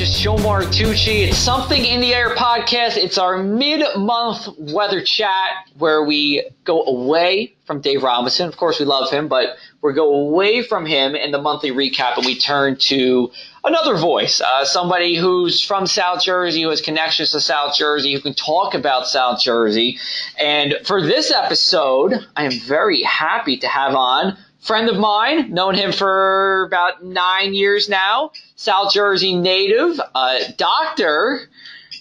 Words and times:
is 0.00 0.20
Joe 0.20 0.36
Martucci. 0.36 1.26
It's 1.26 1.38
Something 1.38 1.84
in 1.84 2.00
the 2.00 2.14
Air 2.14 2.36
podcast. 2.36 2.96
It's 2.96 3.18
our 3.18 3.42
mid-month 3.42 4.46
weather 4.56 5.02
chat 5.02 5.68
where 5.76 6.04
we 6.04 6.48
go 6.62 6.84
away 6.84 7.56
from 7.64 7.80
Dave 7.80 8.04
Robinson. 8.04 8.46
Of 8.46 8.56
course, 8.56 8.78
we 8.78 8.84
love 8.84 9.10
him, 9.10 9.26
but 9.26 9.56
we 9.82 9.92
go 9.94 10.14
away 10.14 10.62
from 10.62 10.86
him 10.86 11.16
in 11.16 11.32
the 11.32 11.42
monthly 11.42 11.72
recap 11.72 12.16
and 12.16 12.24
we 12.24 12.38
turn 12.38 12.76
to 12.76 13.32
another 13.64 13.96
voice, 13.96 14.40
uh, 14.40 14.64
somebody 14.64 15.16
who's 15.16 15.64
from 15.64 15.88
South 15.88 16.22
Jersey, 16.22 16.62
who 16.62 16.70
has 16.70 16.80
connections 16.80 17.32
to 17.32 17.40
South 17.40 17.76
Jersey, 17.76 18.14
who 18.14 18.20
can 18.20 18.34
talk 18.34 18.74
about 18.74 19.08
South 19.08 19.40
Jersey. 19.40 19.98
And 20.38 20.76
for 20.84 21.02
this 21.02 21.32
episode, 21.32 22.14
I 22.36 22.44
am 22.44 22.52
very 22.52 23.02
happy 23.02 23.56
to 23.58 23.66
have 23.66 23.96
on 23.96 24.38
friend 24.60 24.88
of 24.88 24.98
mine, 24.98 25.52
known 25.52 25.74
him 25.74 25.92
for 25.92 26.64
about 26.64 27.04
nine 27.04 27.54
years 27.54 27.88
now, 27.88 28.32
South 28.56 28.92
Jersey 28.92 29.34
native, 29.34 30.00
uh, 30.14 30.38
doctor. 30.56 31.48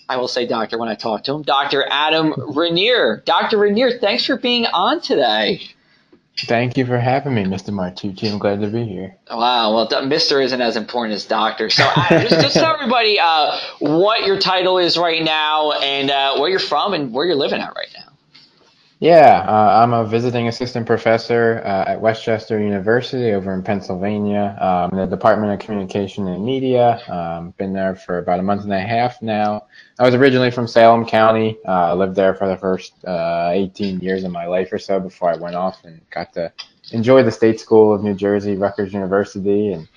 I 0.10 0.18
will 0.18 0.28
say 0.28 0.48
doctor 0.48 0.78
when 0.78 0.90
I 0.90 0.96
talk 0.96 1.26
to 1.26 1.34
him, 1.34 1.44
Dr. 1.44 1.86
Adam 1.90 2.34
Rainear. 2.34 3.24
Dr. 3.26 3.58
Rainear, 3.58 4.00
thanks 4.00 4.26
for 4.26 4.38
being 4.38 4.66
on 4.66 5.02
today. 5.02 5.62
Thank 6.46 6.78
you 6.78 6.86
for 6.86 7.00
having 7.00 7.34
me, 7.34 7.46
Mr. 7.46 7.72
Martucci. 7.72 8.32
I'm 8.32 8.38
glad 8.38 8.62
to 8.62 8.68
be 8.68 8.86
here. 8.86 9.16
Wow. 9.30 9.74
Well, 9.74 9.88
Mr. 9.88 10.44
isn't 10.44 10.62
as 10.62 10.78
important 10.78 11.16
as 11.16 11.26
Doctor. 11.26 11.70
So, 11.72 11.84
Adam, 11.96 12.28
just, 12.28 12.42
just, 12.42 12.54
tell 12.54 12.76
everybody 12.76 13.20
uh, 13.20 13.60
what 13.80 14.26
your 14.26 14.40
title 14.40 14.78
is 14.78 15.00
right 15.00 15.24
now 15.24 15.72
and 15.72 16.12
uh, 16.12 16.38
where 16.38 16.48
you're 16.48 16.60
from 16.60 16.94
and 16.94 17.12
where 17.12 17.26
you're 17.26 17.36
living 17.36 17.60
at 17.60 17.74
right 17.76 17.90
now. 17.98 18.07
Yeah, 19.00 19.46
uh, 19.48 19.84
I'm 19.84 19.94
a 19.94 20.04
visiting 20.04 20.48
assistant 20.48 20.88
professor 20.88 21.62
uh, 21.64 21.92
at 21.92 22.02
West 22.02 22.24
Chester 22.24 22.60
University 22.60 23.32
over 23.32 23.54
in 23.54 23.62
Pennsylvania 23.62 24.58
um, 24.60 24.90
in 24.90 24.98
the 24.98 25.06
Department 25.06 25.54
of 25.54 25.60
Communication 25.60 26.28
and 26.28 26.44
Media. 26.44 27.00
Um, 27.08 27.54
been 27.60 27.74
there 27.74 27.96
for 27.96 28.18
about 28.18 28.40
a 28.40 28.44
month 28.44 28.64
and 28.64 28.74
a 28.74 28.80
half 28.80 29.22
now. 29.22 29.68
I 30.00 30.04
was 30.04 30.16
originally 30.16 30.50
from 30.50 30.66
Salem 30.66 31.06
County. 31.06 31.60
Uh, 31.68 31.94
lived 31.94 32.16
there 32.16 32.34
for 32.34 32.48
the 32.48 32.58
first 32.58 32.94
uh, 33.06 33.52
18 33.54 34.00
years 34.00 34.24
of 34.24 34.32
my 34.32 34.48
life 34.48 34.74
or 34.74 34.80
so 34.80 35.00
before 35.00 35.30
I 35.30 35.36
went 35.36 35.56
off 35.56 35.84
and 35.84 36.02
got 36.10 36.34
to 36.34 36.52
enjoy 36.92 37.22
the 37.22 37.32
State 37.32 37.60
School 37.60 37.94
of 37.94 38.04
New 38.04 38.16
Jersey, 38.16 38.56
Rutgers 38.56 38.94
University, 38.94 39.74
and 39.74 39.88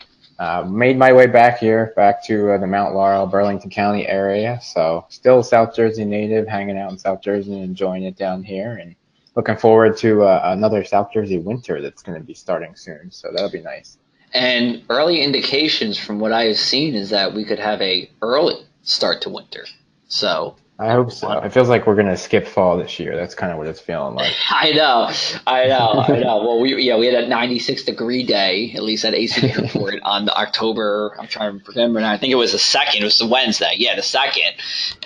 uh, 0.40 0.64
made 0.66 0.96
my 0.96 1.12
way 1.12 1.26
back 1.26 1.58
here, 1.58 1.92
back 1.96 2.24
to 2.24 2.52
uh, 2.52 2.58
the 2.58 2.66
Mount 2.66 2.94
Laurel, 2.94 3.26
Burlington 3.26 3.68
County 3.68 4.08
area. 4.08 4.58
So 4.62 5.04
still 5.10 5.42
South 5.42 5.76
Jersey 5.76 6.06
native, 6.06 6.48
hanging 6.48 6.78
out 6.78 6.90
in 6.90 6.98
South 6.98 7.20
Jersey 7.20 7.52
and 7.52 7.62
enjoying 7.62 8.04
it 8.04 8.16
down 8.16 8.42
here, 8.42 8.78
and 8.80 8.96
looking 9.36 9.58
forward 9.58 9.98
to 9.98 10.22
uh, 10.22 10.40
another 10.44 10.82
South 10.82 11.12
Jersey 11.12 11.36
winter 11.36 11.82
that's 11.82 12.02
going 12.02 12.18
to 12.18 12.24
be 12.24 12.32
starting 12.32 12.74
soon. 12.74 13.10
So 13.10 13.28
that'll 13.30 13.50
be 13.50 13.60
nice. 13.60 13.98
And 14.32 14.82
early 14.88 15.20
indications 15.20 15.98
from 15.98 16.18
what 16.18 16.32
I 16.32 16.44
have 16.44 16.58
seen 16.58 16.94
is 16.94 17.10
that 17.10 17.34
we 17.34 17.44
could 17.44 17.58
have 17.58 17.82
a 17.82 18.10
early 18.22 18.64
start 18.82 19.20
to 19.22 19.28
winter. 19.28 19.66
So 20.08 20.56
I 20.80 20.92
hope 20.92 21.12
so. 21.12 21.30
It 21.30 21.52
feels 21.52 21.68
like 21.68 21.86
we're 21.86 21.94
gonna 21.94 22.16
skip 22.16 22.48
fall 22.48 22.78
this 22.78 22.98
year. 22.98 23.14
That's 23.14 23.34
kind 23.34 23.52
of 23.52 23.58
what 23.58 23.66
it's 23.66 23.80
feeling 23.80 24.14
like. 24.14 24.34
I 24.50 24.72
know, 24.72 25.10
I 25.46 25.66
know, 25.66 26.04
I 26.08 26.18
know. 26.20 26.40
Well, 26.40 26.58
we 26.58 26.82
yeah 26.82 26.96
we 26.96 27.04
had 27.04 27.22
a 27.24 27.28
96 27.28 27.84
degree 27.84 28.22
day 28.22 28.72
at 28.74 28.82
least 28.82 29.04
at 29.04 29.12
AC 29.12 29.46
Airport 29.50 29.96
on 30.04 30.24
the 30.24 30.34
October. 30.34 31.14
I'm 31.18 31.26
trying 31.26 31.60
to 31.60 31.64
remember 31.72 32.00
now. 32.00 32.10
I 32.10 32.16
think 32.16 32.32
it 32.32 32.36
was 32.36 32.52
the 32.52 32.58
second. 32.58 33.02
It 33.02 33.04
was 33.04 33.18
the 33.18 33.26
Wednesday. 33.26 33.74
Yeah, 33.76 33.94
the 33.94 34.02
second. 34.02 34.52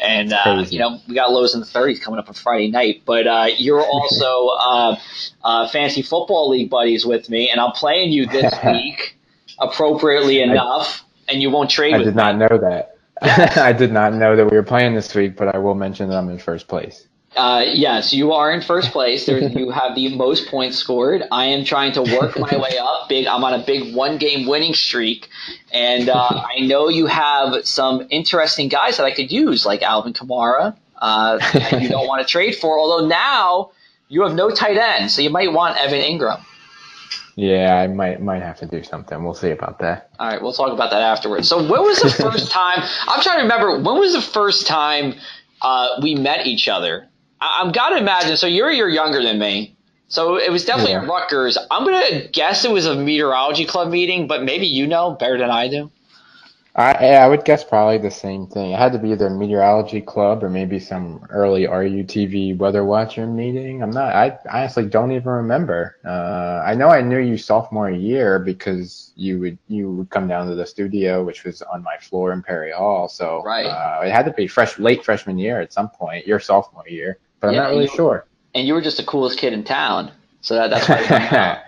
And 0.00 0.32
uh, 0.32 0.64
you 0.68 0.78
know 0.78 1.00
we 1.08 1.16
got 1.16 1.32
lows 1.32 1.54
in 1.54 1.60
the 1.60 1.66
30s 1.66 2.00
coming 2.00 2.20
up 2.20 2.28
on 2.28 2.34
Friday 2.34 2.70
night. 2.70 3.02
But 3.04 3.26
uh, 3.26 3.48
you're 3.56 3.84
also 3.84 4.46
uh, 4.56 4.96
uh, 5.42 5.68
fantasy 5.70 6.02
football 6.02 6.50
league 6.50 6.70
buddies 6.70 7.04
with 7.04 7.28
me, 7.28 7.50
and 7.50 7.60
I'm 7.60 7.72
playing 7.72 8.12
you 8.12 8.26
this 8.26 8.54
week 8.64 9.16
appropriately 9.58 10.40
enough, 10.40 11.04
I, 11.28 11.32
and 11.32 11.42
you 11.42 11.50
won't 11.50 11.68
trade. 11.68 11.94
Me. 11.94 12.00
I 12.00 12.04
did 12.04 12.14
not 12.14 12.36
know 12.36 12.58
that. 12.58 12.93
I 13.56 13.72
did 13.72 13.92
not 13.92 14.14
know 14.14 14.36
that 14.36 14.50
we 14.50 14.56
were 14.56 14.62
playing 14.62 14.94
this 14.94 15.14
week, 15.14 15.36
but 15.36 15.54
I 15.54 15.58
will 15.58 15.74
mention 15.74 16.08
that 16.08 16.16
I'm 16.16 16.28
in 16.28 16.38
first 16.38 16.68
place. 16.68 17.06
Uh, 17.36 17.64
yes, 17.66 18.12
you 18.12 18.32
are 18.32 18.52
in 18.52 18.60
first 18.60 18.92
place. 18.92 19.26
There, 19.26 19.38
you 19.58 19.70
have 19.70 19.94
the 19.94 20.14
most 20.16 20.48
points 20.48 20.76
scored. 20.76 21.22
I 21.32 21.46
am 21.46 21.64
trying 21.64 21.92
to 21.92 22.02
work 22.02 22.38
my 22.38 22.56
way 22.56 22.78
up. 22.78 23.08
Big, 23.08 23.26
I'm 23.26 23.42
on 23.44 23.54
a 23.54 23.64
big 23.64 23.94
one-game 23.94 24.46
winning 24.46 24.74
streak, 24.74 25.28
and 25.72 26.08
uh, 26.08 26.44
I 26.56 26.60
know 26.60 26.88
you 26.88 27.06
have 27.06 27.66
some 27.66 28.06
interesting 28.10 28.68
guys 28.68 28.98
that 28.98 29.04
I 29.04 29.10
could 29.10 29.32
use, 29.32 29.66
like 29.66 29.82
Alvin 29.82 30.12
Kamara. 30.12 30.76
Uh, 30.96 31.38
you 31.80 31.88
don't 31.88 32.06
want 32.06 32.26
to 32.26 32.30
trade 32.30 32.54
for. 32.56 32.78
Although 32.78 33.08
now 33.08 33.72
you 34.08 34.22
have 34.22 34.34
no 34.34 34.50
tight 34.50 34.76
end, 34.76 35.10
so 35.10 35.22
you 35.22 35.30
might 35.30 35.52
want 35.52 35.76
Evan 35.76 36.00
Engram. 36.00 36.44
Yeah, 37.36 37.76
I 37.76 37.88
might 37.88 38.22
might 38.22 38.42
have 38.42 38.58
to 38.58 38.66
do 38.66 38.82
something. 38.82 39.22
We'll 39.24 39.34
see 39.34 39.50
about 39.50 39.80
that. 39.80 40.10
All 40.18 40.28
right, 40.28 40.40
we'll 40.40 40.52
talk 40.52 40.72
about 40.72 40.90
that 40.90 41.02
afterwards. 41.02 41.48
So, 41.48 41.58
when 41.58 41.82
was 41.82 42.00
the 42.00 42.10
first 42.22 42.50
time? 42.50 42.78
I'm 43.08 43.22
trying 43.22 43.38
to 43.38 43.42
remember. 43.42 43.72
When 43.80 43.98
was 43.98 44.12
the 44.12 44.22
first 44.22 44.66
time 44.66 45.14
uh, 45.60 46.00
we 46.02 46.14
met 46.14 46.46
each 46.46 46.68
other? 46.68 47.08
I, 47.40 47.62
am 47.62 47.72
gotta 47.72 47.96
imagine. 47.96 48.36
So 48.36 48.46
you're 48.46 48.70
year 48.70 48.88
younger 48.88 49.22
than 49.22 49.38
me. 49.38 49.76
So 50.08 50.36
it 50.36 50.52
was 50.52 50.64
definitely 50.64 50.92
yeah. 50.92 51.02
at 51.02 51.08
Rutgers. 51.08 51.58
I'm 51.70 51.84
gonna 51.84 52.28
guess 52.28 52.64
it 52.64 52.70
was 52.70 52.86
a 52.86 52.94
meteorology 52.94 53.64
club 53.64 53.90
meeting, 53.90 54.28
but 54.28 54.44
maybe 54.44 54.66
you 54.66 54.86
know 54.86 55.12
better 55.12 55.38
than 55.38 55.50
I 55.50 55.68
do. 55.68 55.90
I 56.76 56.92
I 56.92 57.28
would 57.28 57.44
guess 57.44 57.62
probably 57.62 57.98
the 57.98 58.10
same 58.10 58.48
thing. 58.48 58.72
It 58.72 58.78
had 58.78 58.92
to 58.92 58.98
be 58.98 59.12
either 59.12 59.30
meteorology 59.30 60.00
club 60.00 60.42
or 60.42 60.50
maybe 60.50 60.80
some 60.80 61.24
early 61.30 61.66
RUTV 61.66 62.58
weather 62.58 62.84
watcher 62.84 63.28
meeting. 63.28 63.80
I'm 63.80 63.90
not. 63.90 64.12
I 64.12 64.36
honestly 64.50 64.86
don't 64.86 65.12
even 65.12 65.28
remember. 65.28 65.96
Uh, 66.04 66.64
I 66.66 66.74
know 66.74 66.88
I 66.88 67.00
knew 67.00 67.18
you 67.18 67.38
sophomore 67.38 67.90
year 67.90 68.40
because 68.40 69.12
you 69.14 69.38
would 69.38 69.58
you 69.68 69.88
would 69.92 70.10
come 70.10 70.26
down 70.26 70.48
to 70.48 70.56
the 70.56 70.66
studio, 70.66 71.22
which 71.22 71.44
was 71.44 71.62
on 71.62 71.84
my 71.84 71.96
floor 71.98 72.32
in 72.32 72.42
Perry 72.42 72.72
Hall. 72.72 73.08
So 73.08 73.42
right. 73.44 73.66
uh, 73.66 74.00
it 74.04 74.10
had 74.10 74.24
to 74.24 74.32
be 74.32 74.48
fresh 74.48 74.76
late 74.80 75.04
freshman 75.04 75.38
year 75.38 75.60
at 75.60 75.72
some 75.72 75.90
point, 75.90 76.26
your 76.26 76.40
sophomore 76.40 76.88
year. 76.88 77.18
But 77.38 77.50
I'm 77.50 77.56
not 77.56 77.70
really 77.70 77.84
you, 77.84 77.94
sure. 77.94 78.26
And 78.52 78.66
you 78.66 78.74
were 78.74 78.82
just 78.82 78.96
the 78.96 79.04
coolest 79.04 79.38
kid 79.38 79.52
in 79.52 79.62
town, 79.62 80.10
so 80.40 80.54
that, 80.54 80.70
that's 80.70 80.88
why. 80.88 81.00
yeah, 81.08 81.62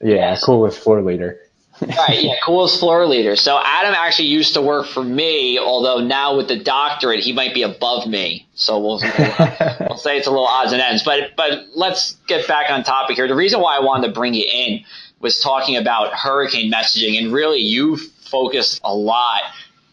yes. 0.00 0.42
coolest 0.42 0.80
floor 0.80 1.02
leader 1.02 1.38
right, 1.80 2.22
yeah, 2.22 2.34
coolest 2.44 2.78
floor 2.78 3.06
leader. 3.06 3.36
So 3.36 3.60
Adam 3.62 3.94
actually 3.94 4.28
used 4.28 4.54
to 4.54 4.62
work 4.62 4.86
for 4.86 5.02
me, 5.02 5.58
although 5.58 6.04
now 6.04 6.36
with 6.36 6.48
the 6.48 6.58
doctorate, 6.58 7.20
he 7.20 7.32
might 7.32 7.54
be 7.54 7.62
above 7.62 8.06
me. 8.06 8.46
So 8.54 8.78
we'll, 8.78 9.00
we'll 9.00 9.98
say 9.98 10.18
it's 10.18 10.26
a 10.26 10.30
little 10.30 10.46
odds 10.46 10.72
and 10.72 10.80
ends. 10.80 11.02
But 11.02 11.36
but 11.36 11.66
let's 11.74 12.16
get 12.26 12.46
back 12.46 12.70
on 12.70 12.84
topic 12.84 13.16
here. 13.16 13.28
The 13.28 13.34
reason 13.34 13.60
why 13.60 13.76
I 13.76 13.80
wanted 13.80 14.08
to 14.08 14.12
bring 14.12 14.34
you 14.34 14.46
in 14.52 14.84
was 15.20 15.40
talking 15.40 15.76
about 15.76 16.12
hurricane 16.12 16.70
messaging, 16.70 17.18
and 17.18 17.32
really 17.32 17.58
you 17.58 17.96
focused 17.96 18.80
a 18.84 18.94
lot 18.94 19.42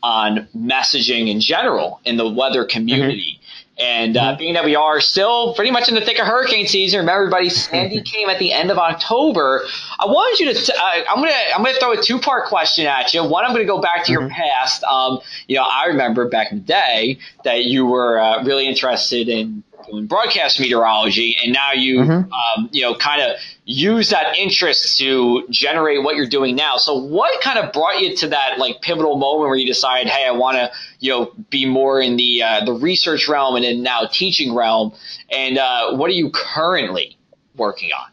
on 0.03 0.47
messaging 0.55 1.29
in 1.29 1.39
general 1.39 2.01
in 2.05 2.17
the 2.17 2.27
weather 2.27 2.65
community. 2.65 3.37
Mm-hmm. 3.37 3.40
And 3.79 4.15
uh, 4.15 4.21
mm-hmm. 4.21 4.37
being 4.37 4.53
that 4.53 4.65
we 4.65 4.75
are 4.75 4.99
still 4.99 5.53
pretty 5.55 5.71
much 5.71 5.89
in 5.89 5.95
the 5.95 6.01
thick 6.01 6.19
of 6.19 6.27
hurricane 6.27 6.67
season, 6.67 6.99
remember 6.99 7.21
everybody, 7.21 7.49
Sandy 7.49 8.01
came 8.05 8.29
at 8.29 8.37
the 8.37 8.51
end 8.51 8.69
of 8.69 8.77
October. 8.77 9.65
I 9.99 10.05
wanted 10.05 10.39
you 10.39 10.53
to. 10.53 10.59
T- 10.59 10.73
uh, 10.73 11.01
I'm 11.09 11.17
gonna. 11.17 11.31
I'm 11.55 11.63
gonna 11.63 11.79
throw 11.79 11.93
a 11.93 12.01
two 12.01 12.19
part 12.19 12.47
question 12.47 12.85
at 12.85 13.13
you. 13.13 13.23
One, 13.23 13.45
I'm 13.45 13.53
gonna 13.53 13.65
go 13.65 13.81
back 13.81 14.05
to 14.05 14.11
mm-hmm. 14.11 14.21
your 14.21 14.29
past. 14.29 14.83
Um, 14.83 15.19
you 15.47 15.55
know, 15.55 15.63
I 15.63 15.85
remember 15.85 16.27
back 16.27 16.51
in 16.51 16.59
the 16.59 16.63
day 16.65 17.17
that 17.43 17.65
you 17.65 17.85
were 17.85 18.19
uh, 18.19 18.43
really 18.43 18.67
interested 18.67 19.29
in 19.29 19.63
doing 19.87 20.07
broadcast 20.07 20.59
meteorology, 20.59 21.35
and 21.43 21.53
now 21.53 21.71
you, 21.73 21.99
mm-hmm. 21.99 22.31
um, 22.31 22.69
you 22.71 22.81
know, 22.81 22.95
kind 22.95 23.21
of 23.21 23.37
use 23.65 24.09
that 24.09 24.37
interest 24.37 24.97
to 24.99 25.47
generate 25.49 26.03
what 26.03 26.15
you're 26.15 26.27
doing 26.27 26.55
now. 26.55 26.77
So, 26.77 26.95
what 26.95 27.41
kind 27.41 27.59
of 27.59 27.71
brought 27.73 28.01
you 28.01 28.15
to 28.17 28.27
that 28.29 28.57
like 28.57 28.81
pivotal 28.81 29.17
moment 29.17 29.49
where 29.49 29.55
you 29.55 29.67
decided, 29.67 30.07
hey, 30.07 30.25
I 30.25 30.31
want 30.31 30.57
to, 30.57 30.71
you 30.99 31.11
know, 31.11 31.33
be 31.49 31.65
more 31.65 32.01
in 32.01 32.15
the 32.17 32.43
uh, 32.43 32.65
the 32.65 32.73
research 32.73 33.27
realm 33.27 33.55
and 33.55 33.65
then 33.65 33.83
now 33.83 34.05
teaching 34.11 34.55
realm? 34.55 34.93
And 35.29 35.57
uh, 35.57 35.95
what 35.95 36.09
are 36.09 36.13
you 36.13 36.31
currently 36.31 37.17
working 37.55 37.91
on? 37.91 38.11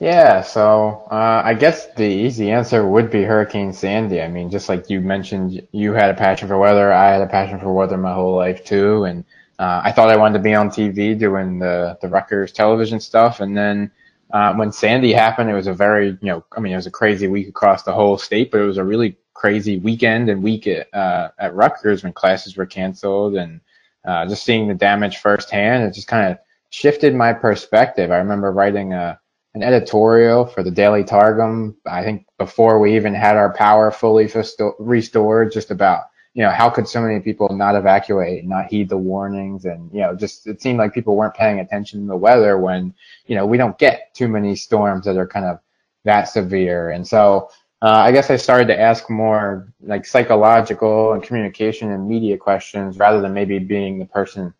Yeah, 0.00 0.42
so 0.42 1.08
uh, 1.10 1.42
I 1.44 1.54
guess 1.54 1.92
the 1.94 2.04
easy 2.06 2.52
answer 2.52 2.86
would 2.86 3.10
be 3.10 3.24
Hurricane 3.24 3.72
Sandy. 3.72 4.22
I 4.22 4.28
mean, 4.28 4.48
just 4.48 4.68
like 4.68 4.88
you 4.88 5.00
mentioned, 5.00 5.66
you 5.72 5.92
had 5.92 6.10
a 6.10 6.14
passion 6.14 6.46
for 6.46 6.56
weather. 6.56 6.92
I 6.92 7.10
had 7.10 7.20
a 7.20 7.26
passion 7.26 7.58
for 7.58 7.72
weather 7.72 7.96
my 7.96 8.14
whole 8.14 8.36
life 8.36 8.64
too, 8.64 9.02
and 9.04 9.24
uh, 9.58 9.82
I 9.84 9.92
thought 9.92 10.10
I 10.10 10.16
wanted 10.16 10.38
to 10.38 10.44
be 10.44 10.54
on 10.54 10.70
TV 10.70 11.18
doing 11.18 11.58
the 11.58 11.98
the 12.00 12.08
Rutgers 12.08 12.52
television 12.52 13.00
stuff, 13.00 13.40
and 13.40 13.56
then 13.56 13.90
uh, 14.32 14.54
when 14.54 14.70
Sandy 14.72 15.12
happened, 15.12 15.50
it 15.50 15.54
was 15.54 15.66
a 15.66 15.74
very 15.74 16.08
you 16.08 16.28
know 16.28 16.44
I 16.56 16.60
mean 16.60 16.72
it 16.72 16.76
was 16.76 16.86
a 16.86 16.92
crazy 16.92 17.26
week 17.28 17.48
across 17.48 17.82
the 17.82 17.92
whole 17.92 18.18
state, 18.18 18.50
but 18.50 18.60
it 18.60 18.66
was 18.66 18.78
a 18.78 18.84
really 18.84 19.16
crazy 19.34 19.78
weekend 19.78 20.28
and 20.28 20.42
week 20.42 20.66
at, 20.66 20.92
uh, 20.94 21.30
at 21.38 21.54
Rutgers 21.54 22.02
when 22.02 22.12
classes 22.12 22.56
were 22.56 22.66
canceled, 22.66 23.36
and 23.36 23.60
uh, 24.06 24.26
just 24.26 24.44
seeing 24.44 24.68
the 24.68 24.74
damage 24.74 25.18
firsthand, 25.18 25.84
it 25.84 25.94
just 25.94 26.08
kind 26.08 26.30
of 26.30 26.38
shifted 26.70 27.14
my 27.14 27.32
perspective. 27.32 28.10
I 28.10 28.18
remember 28.18 28.52
writing 28.52 28.92
a 28.92 29.18
an 29.54 29.62
editorial 29.64 30.46
for 30.46 30.62
the 30.62 30.70
Daily 30.70 31.02
Targum. 31.02 31.76
I 31.86 32.04
think 32.04 32.26
before 32.38 32.78
we 32.78 32.94
even 32.94 33.14
had 33.14 33.36
our 33.36 33.52
power 33.54 33.90
fully 33.90 34.30
restored, 34.78 35.52
just 35.52 35.72
about 35.72 36.04
you 36.38 36.44
know, 36.44 36.50
how 36.50 36.70
could 36.70 36.86
so 36.86 37.02
many 37.02 37.18
people 37.18 37.48
not 37.48 37.74
evacuate, 37.74 38.44
not 38.44 38.66
heed 38.66 38.88
the 38.88 38.96
warnings, 38.96 39.64
and 39.64 39.92
you 39.92 39.98
know, 39.98 40.14
just 40.14 40.46
it 40.46 40.62
seemed 40.62 40.78
like 40.78 40.94
people 40.94 41.16
weren't 41.16 41.34
paying 41.34 41.58
attention 41.58 42.02
to 42.02 42.06
the 42.06 42.16
weather 42.16 42.56
when 42.58 42.94
you 43.26 43.34
know 43.34 43.44
we 43.44 43.56
don't 43.56 43.76
get 43.76 44.14
too 44.14 44.28
many 44.28 44.54
storms 44.54 45.04
that 45.04 45.16
are 45.16 45.26
kind 45.26 45.46
of 45.46 45.58
that 46.04 46.28
severe. 46.28 46.90
And 46.90 47.04
so 47.04 47.50
uh, 47.82 47.88
I 48.06 48.12
guess 48.12 48.30
I 48.30 48.36
started 48.36 48.68
to 48.68 48.80
ask 48.80 49.10
more 49.10 49.66
like 49.82 50.06
psychological 50.06 51.12
and 51.12 51.24
communication 51.24 51.90
and 51.90 52.08
media 52.08 52.38
questions 52.38 52.98
rather 52.98 53.20
than 53.20 53.34
maybe 53.34 53.58
being 53.58 53.98
the 53.98 54.06
person 54.06 54.54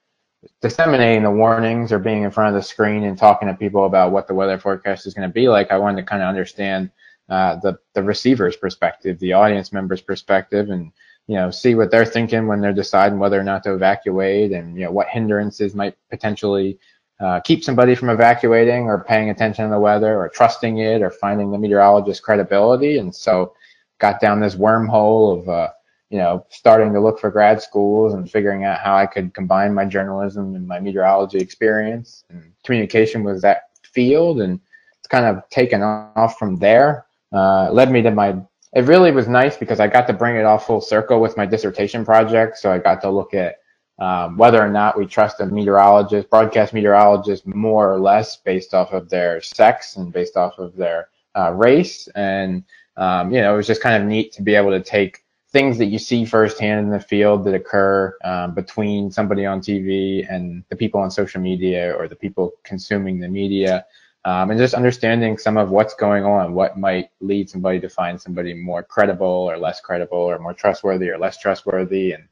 disseminating 0.61 1.23
the 1.23 1.31
warnings 1.31 1.93
or 1.93 2.01
being 2.01 2.25
in 2.25 2.33
front 2.33 2.57
of 2.57 2.61
the 2.61 2.67
screen 2.67 3.05
and 3.05 3.17
talking 3.17 3.47
to 3.47 3.55
people 3.55 3.85
about 3.87 4.11
what 4.11 4.27
the 4.27 4.35
weather 4.35 4.59
forecast 4.59 5.07
is 5.07 5.15
going 5.15 5.29
to 5.29 5.33
be 5.33 5.49
like. 5.49 5.71
I 5.71 5.79
wanted 5.79 6.03
to 6.03 6.09
kind 6.09 6.23
of 6.25 6.29
understand 6.29 6.91
uh, 7.29 7.55
the 7.63 7.79
the 7.95 8.03
receiver's 8.03 8.57
perspective, 8.57 9.21
the 9.21 9.35
audience 9.35 9.73
member's 9.73 10.01
perspective, 10.01 10.71
and 10.71 10.91
you 11.29 11.37
know 11.37 11.51
see 11.51 11.77
what 11.77 11.93
they're 11.93 12.05
thinking 12.05 12.49
when 12.49 12.61
they're 12.61 12.73
deciding 12.73 13.21
whether 13.21 13.39
or 13.39 13.45
not 13.45 13.63
to 13.65 13.75
evacuate, 13.75 14.51
and 14.51 14.77
you 14.77 14.85
know 14.85 14.91
what 14.91 15.07
hindrances 15.09 15.75
might 15.75 15.97
potentially 16.11 16.79
uh, 17.21 17.41
keep 17.41 17.65
somebody 17.65 17.95
from 17.95 18.11
evacuating 18.11 18.85
or 18.85 19.05
paying 19.05 19.31
attention 19.31 19.65
to 19.65 19.71
the 19.71 19.81
weather 19.81 20.17
or 20.17 20.29
trusting 20.29 20.79
it 20.79 21.03
or 21.03 21.11
finding 21.11 21.51
the 21.51 21.59
meteorologist's 21.59 22.21
credibility. 22.21 22.99
And 22.99 23.15
so 23.15 23.55
got 23.99 24.21
down 24.21 24.41
this 24.41 24.55
wormhole 24.55 25.41
of, 25.41 25.49
uh, 25.49 25.71
you 26.11 26.19
know, 26.19 26.47
starting 26.49 26.93
to 26.93 27.01
look 27.01 27.19
for 27.19 27.31
grad 27.31 27.61
schools 27.61 28.15
and 28.15 28.31
figuring 28.31 28.65
out 28.65 28.79
how 28.79 28.97
I 28.97 29.07
could 29.07 29.35
combine 29.35 29.75
my 29.75 29.85
journalism 29.85 30.55
and 30.55 30.67
my 30.67 30.79
meteorology 30.79 31.39
experience. 31.39 32.25
And 32.31 32.53
communication 32.65 33.25
with 33.25 33.43
that 33.43 33.63
field, 33.83 34.41
and 34.41 34.61
it's 34.99 35.09
kind 35.09 35.27
of 35.27 35.49
taken 35.51 35.83
off 35.83 36.39
from 36.39 36.57
there. 36.57 37.07
Uh, 37.33 37.71
led 37.73 37.91
me 37.91 38.01
to 38.03 38.11
my. 38.11 38.37
It 38.75 38.85
really 38.85 39.13
was 39.13 39.29
nice 39.29 39.57
because 39.57 39.81
I 39.81 39.87
got 39.87 40.07
to 40.09 40.13
bring 40.13 40.37
it 40.37 40.45
all 40.45 40.59
full 40.59 40.81
circle 40.81 41.21
with 41.21 41.37
my 41.37 41.47
dissertation 41.47 42.05
project. 42.05 42.59
So 42.59 42.71
I 42.71 42.79
got 42.79 43.01
to 43.03 43.11
look 43.11 43.35
at 43.35 43.57
um, 43.99 44.37
whether 44.37 44.63
or 44.63 44.69
not 44.69 44.97
we 44.97 45.07
trust 45.07 45.41
a 45.41 45.47
meteorologist, 45.47 46.31
broadcast 46.31 46.73
meteorologist, 46.73 47.47
more 47.47 47.93
or 47.93 47.99
less 47.99 48.37
based 48.37 48.75
off 48.75 48.93
of 48.93 49.09
their 49.09 49.41
sex 49.41 49.97
and 49.97 50.13
based 50.13 50.37
off 50.37 50.59
of 50.59 50.77
their 50.77 51.09
uh, 51.37 51.53
race. 51.53 52.09
And, 52.15 52.63
um, 52.97 53.33
you 53.33 53.41
know, 53.41 53.55
it 53.55 53.57
was 53.57 53.67
just 53.67 53.83
kind 53.83 54.01
of 54.01 54.09
neat 54.09 54.33
to 54.33 54.43
be 54.43 54.55
able 54.55 54.71
to 54.71 54.83
take 54.83 55.25
things 55.51 55.79
that 55.79 55.87
you 55.87 55.99
see 55.99 56.25
firsthand 56.25 56.81
in 56.87 56.91
the 56.91 57.01
field 57.01 57.45
that 57.45 57.55
occur 57.55 58.15
um, 58.23 58.55
between 58.55 59.11
somebody 59.11 59.47
on 59.47 59.61
TV 59.61 60.27
and 60.31 60.63
the 60.69 60.77
people 60.77 61.01
on 61.01 61.11
social 61.11 61.41
media 61.41 61.95
or 61.97 62.07
the 62.07 62.15
people 62.15 62.53
consuming 62.65 63.19
the 63.19 63.29
media. 63.29 63.85
Um, 64.29 64.51
and 64.51 64.61
just 64.61 64.75
understanding 64.75 65.39
some 65.39 65.57
of 65.57 65.71
what's 65.71 65.95
going 65.95 66.23
on, 66.23 66.53
what 66.53 66.77
might 66.77 67.09
lead 67.23 67.49
somebody 67.49 67.81
to 67.81 67.89
find 67.89 68.21
somebody 68.21 68.53
more 68.53 68.83
credible 68.83 69.27
or 69.51 69.57
less 69.57 69.81
credible 69.81 70.19
or 70.19 70.39
more 70.39 70.53
trustworthy 70.53 71.09
or 71.09 71.17
less 71.17 71.39
trustworthy. 71.39 72.13
And 72.13 72.25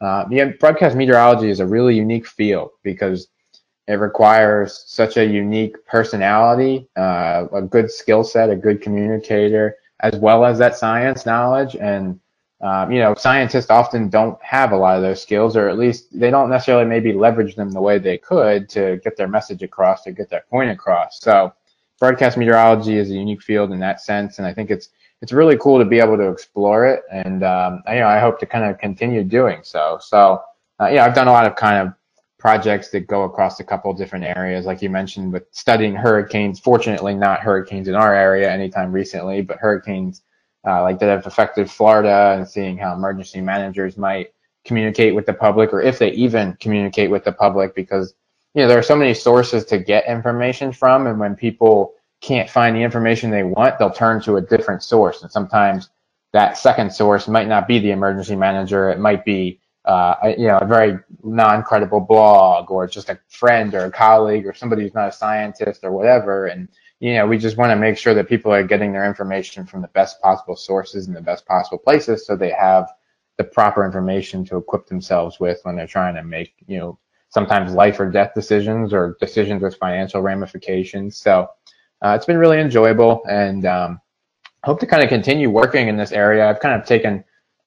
uh, 0.00 0.24
yeah, 0.30 0.46
broadcast 0.58 0.96
meteorology 0.96 1.50
is 1.50 1.60
a 1.60 1.66
really 1.66 1.94
unique 1.94 2.26
field 2.26 2.70
because 2.82 3.28
it 3.86 3.98
requires 4.08 4.82
such 4.86 5.18
a 5.18 5.26
unique 5.26 5.76
personality, 5.84 6.88
uh, 6.96 7.44
a 7.52 7.60
good 7.60 7.90
skill 7.90 8.24
set, 8.24 8.48
a 8.48 8.56
good 8.56 8.80
communicator, 8.80 9.76
as 10.00 10.16
well 10.16 10.46
as 10.46 10.56
that 10.58 10.78
science 10.78 11.26
knowledge. 11.26 11.76
And 11.76 12.18
um, 12.62 12.92
you 12.92 13.00
know, 13.00 13.14
scientists 13.14 13.70
often 13.70 14.08
don't 14.08 14.40
have 14.40 14.70
a 14.70 14.76
lot 14.76 14.96
of 14.96 15.02
those 15.02 15.20
skills, 15.20 15.56
or 15.56 15.68
at 15.68 15.78
least 15.78 16.06
they 16.16 16.30
don't 16.30 16.48
necessarily 16.48 16.84
maybe 16.84 17.12
leverage 17.12 17.56
them 17.56 17.70
the 17.70 17.80
way 17.80 17.98
they 17.98 18.16
could 18.16 18.68
to 18.70 19.00
get 19.02 19.16
their 19.16 19.26
message 19.26 19.64
across, 19.64 20.04
to 20.04 20.12
get 20.12 20.30
their 20.30 20.44
point 20.48 20.70
across. 20.70 21.20
So, 21.20 21.52
broadcast 21.98 22.36
meteorology 22.36 22.98
is 22.98 23.10
a 23.10 23.14
unique 23.14 23.42
field 23.42 23.72
in 23.72 23.80
that 23.80 24.00
sense, 24.00 24.38
and 24.38 24.46
I 24.46 24.54
think 24.54 24.70
it's 24.70 24.90
it's 25.22 25.32
really 25.32 25.56
cool 25.58 25.78
to 25.80 25.84
be 25.84 25.98
able 25.98 26.16
to 26.16 26.28
explore 26.30 26.86
it, 26.86 27.02
and 27.10 27.42
um, 27.42 27.82
you 27.88 27.96
know 27.96 28.06
I 28.06 28.20
hope 28.20 28.38
to 28.40 28.46
kind 28.46 28.64
of 28.64 28.78
continue 28.78 29.24
doing 29.24 29.60
so. 29.64 29.98
So 30.00 30.42
uh, 30.80 30.86
yeah, 30.86 31.04
I've 31.04 31.16
done 31.16 31.28
a 31.28 31.32
lot 31.32 31.46
of 31.46 31.56
kind 31.56 31.88
of 31.88 31.94
projects 32.38 32.90
that 32.90 33.08
go 33.08 33.24
across 33.24 33.58
a 33.58 33.64
couple 33.64 33.92
different 33.92 34.24
areas, 34.24 34.66
like 34.66 34.82
you 34.82 34.90
mentioned, 34.90 35.32
with 35.32 35.46
studying 35.50 35.96
hurricanes. 35.96 36.60
Fortunately, 36.60 37.14
not 37.14 37.40
hurricanes 37.40 37.88
in 37.88 37.96
our 37.96 38.14
area 38.14 38.48
anytime 38.48 38.92
recently, 38.92 39.42
but 39.42 39.58
hurricanes 39.58 40.22
uh, 40.66 40.82
like 40.82 40.98
that 40.98 41.08
have 41.08 41.26
affected 41.26 41.70
Florida, 41.70 42.34
and 42.36 42.48
seeing 42.48 42.78
how 42.78 42.94
emergency 42.94 43.40
managers 43.40 43.96
might 43.96 44.32
communicate 44.64 45.14
with 45.14 45.26
the 45.26 45.34
public, 45.34 45.72
or 45.72 45.80
if 45.80 45.98
they 45.98 46.10
even 46.12 46.56
communicate 46.60 47.10
with 47.10 47.24
the 47.24 47.32
public, 47.32 47.74
because 47.74 48.14
you 48.54 48.62
know 48.62 48.68
there 48.68 48.78
are 48.78 48.82
so 48.82 48.96
many 48.96 49.14
sources 49.14 49.64
to 49.64 49.78
get 49.78 50.06
information 50.06 50.72
from, 50.72 51.06
and 51.06 51.18
when 51.18 51.34
people 51.34 51.94
can't 52.20 52.48
find 52.48 52.76
the 52.76 52.80
information 52.80 53.30
they 53.30 53.42
want, 53.42 53.78
they'll 53.78 53.90
turn 53.90 54.22
to 54.22 54.36
a 54.36 54.40
different 54.40 54.82
source. 54.82 55.22
And 55.22 55.30
sometimes 55.30 55.90
that 56.32 56.56
second 56.56 56.92
source 56.92 57.26
might 57.26 57.48
not 57.48 57.66
be 57.66 57.80
the 57.80 57.90
emergency 57.90 58.36
manager. 58.36 58.90
It 58.90 59.00
might 59.00 59.24
be, 59.24 59.60
uh, 59.84 60.14
a, 60.22 60.30
you 60.38 60.46
know, 60.46 60.58
a 60.58 60.66
very 60.66 60.98
non-credible 61.24 62.00
blog 62.00 62.70
or 62.70 62.86
just 62.86 63.10
a 63.10 63.18
friend 63.28 63.74
or 63.74 63.86
a 63.86 63.90
colleague 63.90 64.46
or 64.46 64.54
somebody 64.54 64.82
who's 64.82 64.94
not 64.94 65.08
a 65.08 65.12
scientist 65.12 65.82
or 65.82 65.90
whatever. 65.90 66.46
And, 66.46 66.68
you 67.02 67.14
know, 67.14 67.26
we 67.26 67.36
just 67.36 67.56
want 67.56 67.72
to 67.72 67.76
make 67.76 67.98
sure 67.98 68.14
that 68.14 68.28
people 68.28 68.52
are 68.52 68.62
getting 68.62 68.92
their 68.92 69.04
information 69.04 69.66
from 69.66 69.82
the 69.82 69.88
best 69.88 70.22
possible 70.22 70.54
sources 70.54 71.08
and 71.08 71.16
the 71.16 71.20
best 71.20 71.44
possible 71.46 71.78
places 71.78 72.24
so 72.24 72.36
they 72.36 72.52
have 72.52 72.88
the 73.38 73.42
proper 73.42 73.84
information 73.84 74.44
to 74.44 74.56
equip 74.56 74.86
themselves 74.86 75.40
with 75.40 75.58
when 75.64 75.74
they're 75.74 75.84
trying 75.88 76.14
to 76.14 76.22
make, 76.22 76.54
you 76.68 76.78
know, 76.78 76.96
sometimes 77.28 77.72
life 77.72 77.98
or 77.98 78.08
death 78.08 78.30
decisions 78.36 78.92
or 78.92 79.16
decisions 79.18 79.62
with 79.62 79.74
financial 79.78 80.22
ramifications. 80.22 81.16
So, 81.16 81.48
uh, 82.04 82.14
it's 82.14 82.26
been 82.26 82.38
really 82.38 82.60
enjoyable 82.60 83.22
and 83.28 83.66
um, 83.66 84.00
hope 84.62 84.78
to 84.78 84.86
kind 84.86 85.02
of 85.02 85.08
continue 85.08 85.50
working 85.50 85.88
in 85.88 85.96
this 85.96 86.12
area. 86.12 86.48
I've 86.48 86.60
kind 86.60 86.80
of 86.80 86.86
taken 86.86 87.24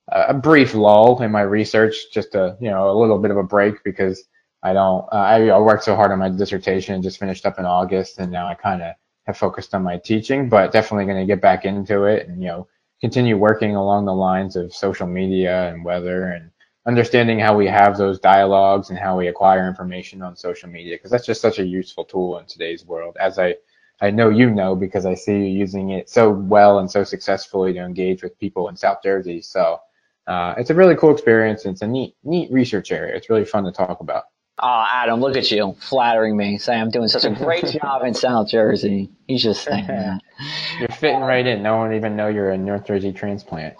a 0.07 0.33
brief 0.33 0.73
lull 0.73 1.21
in 1.21 1.31
my 1.31 1.41
research, 1.41 2.09
just 2.13 2.35
a 2.35 2.55
you 2.61 2.69
know 2.69 2.89
a 2.89 2.95
little 2.97 3.19
bit 3.19 3.31
of 3.31 3.37
a 3.37 3.43
break 3.43 3.83
because 3.83 4.23
I 4.63 4.71
don't 4.71 5.03
uh, 5.11 5.17
I, 5.17 5.47
I 5.47 5.59
worked 5.59 5.83
so 5.83 5.93
hard 5.93 6.11
on 6.11 6.19
my 6.19 6.29
dissertation, 6.29 7.01
just 7.01 7.19
finished 7.19 7.45
up 7.45 7.59
in 7.59 7.65
August, 7.65 8.19
and 8.19 8.31
now 8.31 8.47
I 8.47 8.53
kind 8.53 8.81
of 8.81 8.93
have 9.25 9.37
focused 9.37 9.73
on 9.75 9.83
my 9.83 9.97
teaching, 9.97 10.49
but 10.49 10.71
definitely 10.71 11.05
going 11.05 11.19
to 11.19 11.25
get 11.25 11.41
back 11.41 11.65
into 11.65 12.05
it 12.05 12.27
and 12.27 12.41
you 12.41 12.47
know 12.47 12.67
continue 13.01 13.37
working 13.37 13.75
along 13.75 14.05
the 14.05 14.13
lines 14.13 14.55
of 14.55 14.73
social 14.73 15.07
media 15.07 15.69
and 15.69 15.83
weather 15.83 16.31
and 16.31 16.49
understanding 16.87 17.39
how 17.39 17.55
we 17.55 17.67
have 17.67 17.97
those 17.97 18.19
dialogues 18.19 18.89
and 18.89 18.99
how 18.99 19.17
we 19.17 19.27
acquire 19.27 19.67
information 19.67 20.21
on 20.21 20.35
social 20.35 20.69
media 20.69 20.95
because 20.95 21.11
that's 21.11 21.25
just 21.25 21.41
such 21.41 21.59
a 21.59 21.65
useful 21.65 22.05
tool 22.05 22.37
in 22.39 22.45
today's 22.45 22.85
world 22.85 23.17
as 23.19 23.39
I 23.39 23.55
I 24.01 24.11
know 24.11 24.29
you 24.29 24.49
know 24.49 24.75
because 24.75 25.05
I 25.05 25.13
see 25.15 25.33
you 25.33 25.45
using 25.45 25.91
it 25.91 26.09
so 26.09 26.29
well 26.29 26.79
and 26.79 26.89
so 26.91 27.03
successfully 27.03 27.73
to 27.73 27.79
engage 27.79 28.23
with 28.23 28.37
people 28.39 28.67
in 28.69 28.75
South 28.75 28.97
Jersey. 29.01 29.41
So 29.41 29.79
uh, 30.27 30.53
it's 30.57 30.69
a 30.69 30.75
really 30.75 30.95
cool 30.95 31.13
experience. 31.13 31.65
It's 31.65 31.81
a 31.81 31.87
neat, 31.87 32.15
neat 32.23 32.51
research 32.51 32.91
area. 32.91 33.15
It's 33.15 33.29
really 33.29 33.45
fun 33.45 33.63
to 33.63 33.71
talk 33.71 34.01
about. 34.01 34.25
Oh, 34.57 34.85
Adam, 34.87 35.19
look 35.19 35.35
at 35.35 35.51
you 35.51 35.75
flattering 35.79 36.37
me, 36.37 36.57
saying 36.57 36.81
I'm 36.81 36.89
doing 36.89 37.09
such 37.09 37.25
a 37.25 37.29
great 37.29 37.65
job 37.81 38.03
in 38.05 38.13
South 38.13 38.47
Jersey. 38.47 39.09
He's 39.27 39.43
just 39.43 39.63
saying 39.63 39.87
that. 39.87 40.21
You're 40.79 40.87
fitting 40.89 41.21
right 41.21 41.45
in. 41.45 41.61
No 41.61 41.77
one 41.77 41.93
even 41.93 42.15
know 42.15 42.29
you're 42.29 42.51
a 42.51 42.57
North 42.57 42.87
Jersey 42.87 43.11
transplant. 43.11 43.75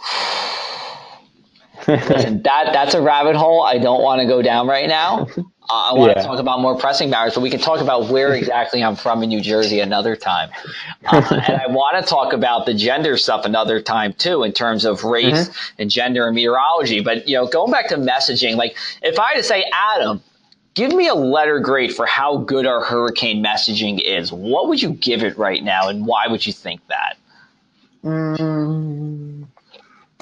Listen, 1.88 2.42
that 2.44 2.74
that's 2.74 2.94
a 2.94 3.02
rabbit 3.02 3.36
hole 3.36 3.62
I 3.62 3.78
don't 3.78 4.02
want 4.02 4.22
to 4.22 4.28
go 4.28 4.42
down 4.42 4.68
right 4.68 4.88
now. 4.88 5.28
Uh, 5.38 5.44
I 5.92 5.94
want 5.94 6.12
yeah. 6.12 6.22
to 6.22 6.28
talk 6.28 6.40
about 6.40 6.62
more 6.62 6.78
pressing 6.78 7.10
matters, 7.10 7.36
but 7.36 7.42
we 7.42 7.50
can 7.50 7.60
talk 7.60 7.80
about 7.80 8.10
where 8.10 8.34
exactly 8.34 8.84
I'm 8.84 8.96
from 8.96 9.24
in 9.24 9.30
New 9.30 9.42
Jersey 9.42 9.80
another 9.80 10.16
time. 10.16 10.50
Uh, 11.06 11.24
and 11.48 11.62
I 11.62 11.68
want 11.68 12.04
to 12.04 12.08
talk 12.08 12.34
about 12.34 12.66
the 12.66 12.74
gender 12.74 13.18
stuff 13.18 13.46
another 13.46 13.82
time 13.82 14.14
too, 14.14 14.44
in 14.44 14.52
terms 14.52 14.86
of 14.86 15.04
race 15.04 15.50
mm-hmm. 15.50 15.82
and 15.82 15.90
gender 15.90 16.28
and 16.28 16.36
meteorology. 16.36 17.02
But 17.02 17.28
you 17.28 17.36
know, 17.36 17.48
going 17.48 17.72
back 17.72 17.88
to 17.90 17.98
messaging, 17.98 18.56
like 18.56 18.78
if 19.02 19.18
I 19.20 19.30
had 19.30 19.38
to 19.38 19.44
say, 19.44 19.66
Adam, 19.74 20.22
give 20.76 20.94
me 20.94 21.08
a 21.08 21.16
letter 21.16 21.60
grade 21.60 21.94
for 21.94 22.06
how 22.06 22.38
good 22.38 22.66
our 22.68 22.84
hurricane 22.84 23.44
messaging 23.44 24.00
is, 24.00 24.32
what 24.32 24.68
would 24.68 24.82
you 24.82 24.92
give 24.92 25.24
it 25.24 25.38
right 25.38 25.64
now, 25.64 25.90
and 25.90 26.06
why 26.06 26.28
would 26.28 26.46
you 26.46 26.54
think 26.54 26.82
that? 26.88 27.18
Mm, 28.04 29.48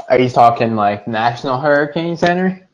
are 0.10 0.19
you 0.19 0.29
talking 0.29 0.75
like 0.75 1.07
National 1.07 1.60
Hurricane 1.60 2.15
Center? 2.15 2.65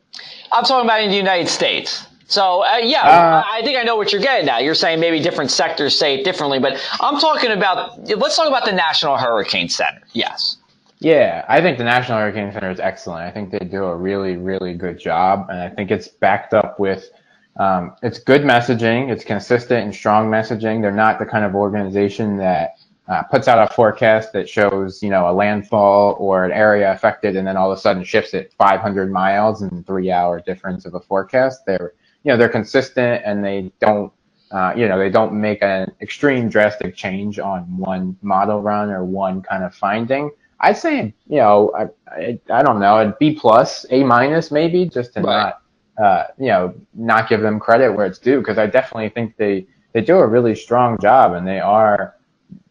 I'm 0.52 0.64
talking 0.64 0.86
about 0.86 1.02
in 1.02 1.10
the 1.10 1.16
United 1.16 1.48
States. 1.48 2.06
So 2.26 2.64
uh, 2.64 2.76
yeah, 2.76 3.02
uh, 3.02 3.42
I 3.44 3.62
think 3.62 3.76
I 3.76 3.82
know 3.82 3.96
what 3.96 4.12
you're 4.12 4.22
getting 4.22 4.48
at. 4.48 4.62
You're 4.62 4.76
saying 4.76 5.00
maybe 5.00 5.18
different 5.18 5.50
sectors 5.50 5.98
say 5.98 6.20
it 6.20 6.24
differently, 6.24 6.60
but 6.60 6.80
I'm 7.00 7.18
talking 7.18 7.50
about. 7.50 8.08
Let's 8.08 8.36
talk 8.36 8.46
about 8.46 8.64
the 8.64 8.72
National 8.72 9.16
Hurricane 9.16 9.68
Center. 9.68 10.02
Yes. 10.12 10.58
Yeah, 11.00 11.44
I 11.48 11.60
think 11.60 11.78
the 11.78 11.84
National 11.84 12.18
Hurricane 12.18 12.52
Center 12.52 12.70
is 12.70 12.78
excellent. 12.78 13.22
I 13.22 13.30
think 13.32 13.50
they 13.50 13.64
do 13.64 13.84
a 13.84 13.96
really, 13.96 14.36
really 14.36 14.74
good 14.74 15.00
job, 15.00 15.46
and 15.48 15.58
I 15.60 15.70
think 15.70 15.90
it's 15.90 16.06
backed 16.06 16.54
up 16.54 16.78
with 16.78 17.10
um, 17.56 17.94
it's 18.02 18.18
good 18.18 18.42
messaging. 18.42 19.10
It's 19.10 19.24
consistent 19.24 19.84
and 19.84 19.94
strong 19.94 20.30
messaging. 20.30 20.80
They're 20.80 20.92
not 20.92 21.18
the 21.18 21.26
kind 21.26 21.44
of 21.44 21.54
organization 21.54 22.36
that 22.38 22.78
uh, 23.08 23.24
puts 23.24 23.48
out 23.48 23.58
a 23.58 23.74
forecast 23.74 24.32
that 24.32 24.48
shows, 24.48 25.02
you 25.02 25.10
know, 25.10 25.28
a 25.28 25.32
landfall 25.32 26.16
or 26.18 26.44
an 26.44 26.52
area 26.52 26.92
affected, 26.92 27.34
and 27.36 27.46
then 27.46 27.56
all 27.56 27.70
of 27.70 27.76
a 27.76 27.80
sudden 27.80 28.04
shifts 28.04 28.34
it 28.34 28.54
500 28.56 29.10
miles 29.10 29.62
in 29.62 29.82
three-hour 29.82 30.40
difference 30.42 30.84
of 30.86 30.94
a 30.94 31.00
forecast. 31.00 31.66
They're 31.66 31.94
you 32.22 32.30
know 32.30 32.36
they're 32.36 32.48
consistent 32.48 33.22
and 33.24 33.44
they 33.44 33.72
don't 33.80 34.12
uh, 34.52 34.72
you 34.76 34.88
know 34.88 34.98
they 34.98 35.10
don't 35.10 35.32
make 35.32 35.62
an 35.62 35.90
extreme 36.00 36.48
drastic 36.48 36.94
change 36.94 37.38
on 37.38 37.62
one 37.76 38.16
model 38.22 38.62
run 38.62 38.90
or 38.90 39.04
one 39.04 39.42
kind 39.42 39.64
of 39.64 39.74
finding. 39.74 40.30
I'd 40.60 40.78
say 40.78 41.14
you 41.26 41.36
know 41.38 41.72
I 41.76 41.88
I, 42.10 42.40
I 42.50 42.62
don't 42.62 42.78
know 42.78 42.98
a 42.98 43.16
B 43.18 43.34
plus 43.34 43.86
A 43.90 44.04
minus 44.04 44.50
maybe 44.50 44.86
just 44.86 45.14
to 45.14 45.20
right. 45.20 45.42
not 45.42 45.62
uh, 46.00 46.24
you 46.38 46.46
know 46.46 46.74
not 46.94 47.28
give 47.28 47.40
them 47.40 47.60
credit 47.60 47.92
where 47.92 48.06
it's 48.06 48.18
due 48.18 48.38
because 48.38 48.58
I 48.58 48.66
definitely 48.66 49.10
think 49.10 49.36
they 49.36 49.66
they 49.92 50.00
do 50.00 50.16
a 50.18 50.26
really 50.26 50.54
strong 50.54 50.98
job 51.00 51.34
and 51.34 51.46
they 51.46 51.60
are 51.60 52.14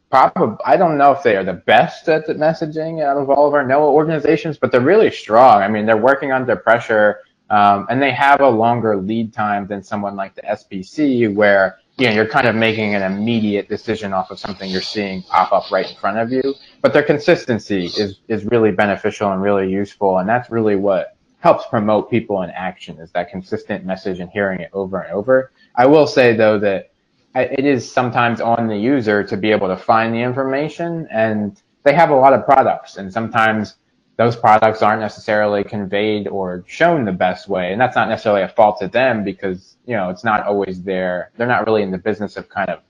probably 0.10 0.58
I 0.66 0.78
don't 0.78 0.98
know 0.98 1.12
if 1.12 1.24
they 1.24 1.36
are 1.36 1.44
the 1.44 1.54
best 1.54 2.10
at 2.10 2.26
the 2.26 2.34
messaging 2.34 3.04
out 3.04 3.18
of 3.18 3.30
all 3.30 3.48
of 3.48 3.54
our 3.54 3.64
NOAA 3.64 3.92
organizations, 3.92 4.58
but 4.58 4.72
they're 4.72 4.82
really 4.82 5.12
strong. 5.12 5.62
I 5.62 5.68
mean, 5.68 5.86
they're 5.86 5.98
working 5.98 6.32
under 6.32 6.56
pressure, 6.56 7.20
um, 7.50 7.88
and 7.90 8.02
they 8.02 8.12
have 8.12 8.42
a 8.42 8.50
longer 8.50 8.98
lead 8.98 9.34
time 9.34 9.68
than 9.68 9.84
someone 9.84 10.16
like 10.16 10.36
the 10.36 10.42
SPC, 10.42 11.34
where 11.34 11.80
you 11.98 12.08
know 12.08 12.14
you're 12.14 12.28
kind 12.28 12.48
of 12.48 12.56
making 12.56 12.96
an 12.96 13.04
immediate 13.04 13.70
decision 13.70 14.14
off 14.14 14.32
of 14.32 14.40
something 14.40 14.70
you're 14.70 14.82
seeing 14.82 15.22
pop 15.24 15.52
up 15.52 15.72
right 15.72 15.90
in 15.90 15.96
front 15.98 16.18
of 16.18 16.32
you. 16.32 16.56
But 16.82 16.94
their 16.94 17.04
consistency 17.04 17.86
is 17.86 18.20
is 18.28 18.46
really 18.46 18.72
beneficial 18.72 19.32
and 19.32 19.42
really 19.42 19.70
useful, 19.70 20.18
and 20.18 20.28
that's 20.28 20.50
really 20.50 20.76
what 20.76 21.16
helps 21.40 21.66
promote 21.68 22.12
people 22.12 22.42
in 22.42 22.50
action 22.52 23.00
is 23.00 23.12
that 23.12 23.30
consistent 23.30 23.86
message 23.86 24.20
and 24.20 24.30
hearing 24.30 24.60
it 24.60 24.70
over 24.74 25.02
and 25.02 25.14
over. 25.14 25.52
I 25.76 25.86
will 25.86 26.08
say 26.08 26.36
though 26.36 26.60
that 26.60 26.92
it 27.36 27.66
is 27.66 27.90
sometimes 27.90 28.42
on 28.42 28.68
the 28.68 28.78
user 28.78 29.24
to 29.24 29.38
be 29.38 29.52
able 29.52 29.68
to 29.68 29.78
find 29.78 30.14
the 30.14 30.20
information 30.20 31.08
and 31.12 31.62
they 31.84 31.94
have 31.94 32.10
a 32.10 32.16
lot 32.16 32.34
of 32.34 32.46
products 32.46 32.98
and 32.98 33.12
sometimes 33.12 33.76
those 34.18 34.36
products 34.36 34.82
aren't 34.82 35.02
necessarily 35.02 35.64
conveyed 35.64 36.28
or 36.28 36.66
shown 36.68 37.06
the 37.06 37.12
best 37.12 37.48
way 37.48 37.72
and 37.72 37.80
that's 37.80 37.96
not 37.96 38.10
necessarily 38.10 38.42
a 38.42 38.50
fault 38.50 38.80
to 38.80 38.88
them 38.88 39.24
because 39.24 39.78
you 39.86 39.96
know 39.96 40.10
it's 40.10 40.24
not 40.26 40.44
always 40.44 40.82
there 40.84 41.32
they're 41.38 41.48
not 41.48 41.66
really 41.66 41.84
in 41.84 41.92
the 41.92 41.98
business 41.98 42.36
of 42.36 42.50
kind 42.50 42.70
of 42.70 42.82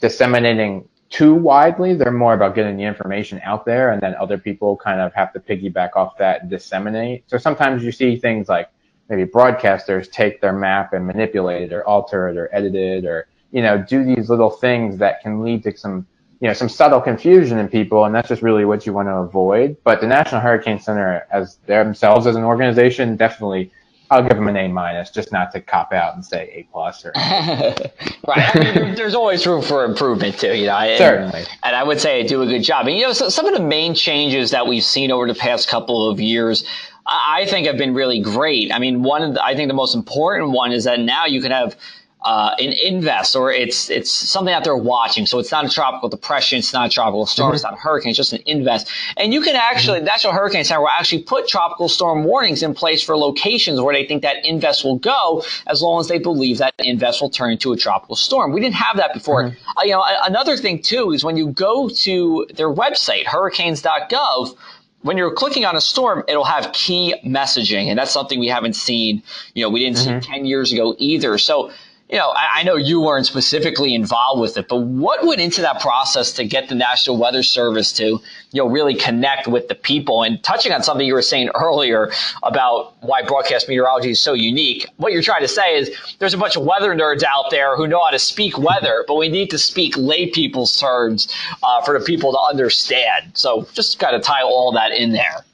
disseminating 0.00 0.88
too 1.08 1.34
widely 1.34 1.94
they're 1.94 2.10
more 2.10 2.34
about 2.34 2.54
getting 2.54 2.76
the 2.76 2.82
information 2.82 3.40
out 3.44 3.64
there 3.64 3.92
and 3.92 4.00
then 4.02 4.14
other 4.16 4.38
people 4.38 4.76
kind 4.76 5.00
of 5.00 5.12
have 5.14 5.32
to 5.32 5.40
piggyback 5.40 5.90
off 5.94 6.18
that 6.18 6.42
and 6.42 6.50
disseminate 6.50 7.22
so 7.26 7.38
sometimes 7.38 7.84
you 7.84 7.92
see 7.92 8.16
things 8.16 8.48
like 8.48 8.68
maybe 9.08 9.24
broadcasters 9.24 10.10
take 10.10 10.40
their 10.40 10.52
map 10.52 10.92
and 10.92 11.06
manipulate 11.06 11.62
it 11.62 11.72
or 11.72 11.86
alter 11.86 12.28
it 12.28 12.36
or 12.36 12.48
edit 12.52 12.74
it 12.74 13.04
or 13.04 13.28
you 13.56 13.62
know, 13.62 13.78
do 13.78 14.04
these 14.04 14.28
little 14.28 14.50
things 14.50 14.98
that 14.98 15.22
can 15.22 15.42
lead 15.42 15.62
to 15.64 15.76
some, 15.76 16.06
you 16.40 16.48
know, 16.48 16.54
some 16.54 16.68
subtle 16.68 17.00
confusion 17.00 17.58
in 17.58 17.68
people, 17.68 18.04
and 18.04 18.14
that's 18.14 18.28
just 18.28 18.42
really 18.42 18.64
what 18.64 18.84
you 18.84 18.92
want 18.92 19.08
to 19.08 19.14
avoid. 19.14 19.76
But 19.84 20.00
the 20.00 20.06
National 20.06 20.40
Hurricane 20.40 20.78
Center, 20.78 21.26
as 21.30 21.56
themselves 21.66 22.26
as 22.26 22.36
an 22.36 22.44
organization, 22.44 23.16
definitely, 23.16 23.72
I'll 24.10 24.22
give 24.22 24.36
them 24.36 24.48
an 24.48 24.56
A 24.56 24.68
minus, 24.68 25.10
just 25.10 25.32
not 25.32 25.52
to 25.52 25.60
cop 25.60 25.92
out 25.92 26.14
and 26.14 26.24
say 26.24 26.50
A 26.54 26.68
plus 26.72 27.04
or. 27.04 27.12
right. 27.16 28.56
I 28.56 28.80
mean, 28.82 28.94
there's 28.94 29.14
always 29.14 29.46
room 29.46 29.62
for 29.62 29.84
improvement 29.84 30.38
too, 30.38 30.54
you 30.54 30.66
know. 30.66 30.76
And, 30.76 30.98
Certainly. 30.98 31.44
And 31.62 31.74
I 31.76 31.82
would 31.82 32.00
say 32.00 32.20
I 32.20 32.22
do 32.22 32.42
a 32.42 32.46
good 32.46 32.62
job. 32.62 32.86
And 32.86 32.96
you 32.96 33.02
know, 33.02 33.12
so, 33.12 33.28
some 33.28 33.46
of 33.46 33.54
the 33.54 33.62
main 33.62 33.94
changes 33.94 34.52
that 34.52 34.66
we've 34.66 34.84
seen 34.84 35.10
over 35.10 35.26
the 35.26 35.34
past 35.34 35.68
couple 35.68 36.08
of 36.08 36.20
years. 36.20 36.64
I 37.08 37.46
think 37.46 37.68
have 37.68 37.78
been 37.78 37.94
really 37.94 38.20
great. 38.20 38.72
I 38.72 38.80
mean, 38.80 39.04
one 39.04 39.22
of 39.22 39.34
the, 39.34 39.44
I 39.44 39.54
think 39.54 39.68
the 39.68 39.74
most 39.74 39.94
important 39.94 40.50
one 40.50 40.72
is 40.72 40.84
that 40.84 40.98
now 40.98 41.24
you 41.26 41.40
can 41.40 41.52
have 41.52 41.76
uh, 42.26 42.56
an 42.58 42.72
invest 42.72 43.36
or 43.36 43.52
it's 43.52 43.88
it's 43.88 44.10
something 44.10 44.52
that 44.52 44.64
they're 44.64 44.76
watching. 44.76 45.26
So 45.26 45.38
it's 45.38 45.52
not 45.52 45.64
a 45.64 45.68
tropical 45.68 46.08
depression, 46.08 46.58
it's 46.58 46.72
not 46.72 46.88
a 46.88 46.90
tropical 46.90 47.24
storm, 47.24 47.50
mm-hmm. 47.50 47.54
it's 47.54 47.62
not 47.62 47.74
a 47.74 47.76
hurricane, 47.76 48.10
it's 48.10 48.16
just 48.16 48.32
an 48.32 48.42
invest. 48.46 48.90
And 49.16 49.32
you 49.32 49.40
can 49.40 49.54
actually, 49.54 49.98
mm-hmm. 49.98 50.06
National 50.06 50.32
Hurricane 50.32 50.64
Center 50.64 50.80
will 50.80 50.88
actually 50.88 51.22
put 51.22 51.46
tropical 51.46 51.88
storm 51.88 52.24
warnings 52.24 52.64
in 52.64 52.74
place 52.74 53.00
for 53.00 53.16
locations 53.16 53.80
where 53.80 53.94
they 53.94 54.04
think 54.04 54.22
that 54.22 54.44
invest 54.44 54.82
will 54.82 54.98
go, 54.98 55.44
as 55.68 55.82
long 55.82 56.00
as 56.00 56.08
they 56.08 56.18
believe 56.18 56.58
that 56.58 56.74
invest 56.80 57.22
will 57.22 57.30
turn 57.30 57.52
into 57.52 57.72
a 57.72 57.76
tropical 57.76 58.16
storm. 58.16 58.52
We 58.52 58.60
didn't 58.60 58.74
have 58.74 58.96
that 58.96 59.14
before. 59.14 59.44
Mm-hmm. 59.44 59.78
Uh, 59.78 59.84
you 59.84 59.92
know, 59.92 60.04
another 60.24 60.56
thing 60.56 60.82
too 60.82 61.12
is 61.12 61.22
when 61.22 61.36
you 61.36 61.50
go 61.50 61.88
to 61.88 62.46
their 62.56 62.72
website, 62.72 63.26
hurricanes.gov 63.26 64.56
when 65.02 65.16
you're 65.16 65.32
clicking 65.32 65.64
on 65.64 65.76
a 65.76 65.80
storm, 65.80 66.24
it'll 66.26 66.44
have 66.44 66.72
key 66.72 67.14
messaging, 67.24 67.86
and 67.86 67.96
that's 67.96 68.10
something 68.10 68.40
we 68.40 68.48
haven't 68.48 68.74
seen. 68.74 69.22
You 69.54 69.62
know, 69.62 69.70
we 69.70 69.78
didn't 69.78 69.98
mm-hmm. 69.98 70.20
see 70.20 70.26
ten 70.26 70.44
years 70.44 70.72
ago 70.72 70.96
either. 70.98 71.38
So 71.38 71.70
you 72.08 72.18
know, 72.18 72.28
I, 72.36 72.60
I, 72.60 72.62
know 72.62 72.76
you 72.76 73.00
weren't 73.00 73.26
specifically 73.26 73.92
involved 73.92 74.40
with 74.40 74.56
it, 74.56 74.68
but 74.68 74.76
what 74.76 75.26
went 75.26 75.40
into 75.40 75.60
that 75.62 75.80
process 75.80 76.32
to 76.34 76.44
get 76.44 76.68
the 76.68 76.76
National 76.76 77.16
Weather 77.16 77.42
Service 77.42 77.92
to, 77.94 78.04
you 78.04 78.20
know, 78.54 78.68
really 78.68 78.94
connect 78.94 79.48
with 79.48 79.66
the 79.66 79.74
people? 79.74 80.22
And 80.22 80.40
touching 80.44 80.72
on 80.72 80.84
something 80.84 81.04
you 81.04 81.14
were 81.14 81.22
saying 81.22 81.50
earlier 81.56 82.12
about 82.44 82.94
why 83.02 83.22
broadcast 83.22 83.68
meteorology 83.68 84.10
is 84.10 84.20
so 84.20 84.34
unique, 84.34 84.86
what 84.98 85.12
you're 85.12 85.22
trying 85.22 85.42
to 85.42 85.48
say 85.48 85.76
is 85.76 85.90
there's 86.20 86.34
a 86.34 86.38
bunch 86.38 86.54
of 86.54 86.64
weather 86.64 86.94
nerds 86.94 87.24
out 87.24 87.50
there 87.50 87.76
who 87.76 87.88
know 87.88 88.04
how 88.04 88.10
to 88.10 88.20
speak 88.20 88.56
weather, 88.56 89.04
but 89.08 89.16
we 89.16 89.28
need 89.28 89.50
to 89.50 89.58
speak 89.58 89.96
lay 89.96 90.30
people's 90.30 90.78
terms 90.78 91.32
uh, 91.64 91.82
for 91.82 91.98
the 91.98 92.04
people 92.04 92.30
to 92.30 92.38
understand. 92.38 93.32
So 93.34 93.66
just 93.72 93.98
kind 93.98 94.14
of 94.14 94.22
tie 94.22 94.42
all 94.42 94.70
that 94.72 94.92
in 94.92 95.10
there. 95.10 95.45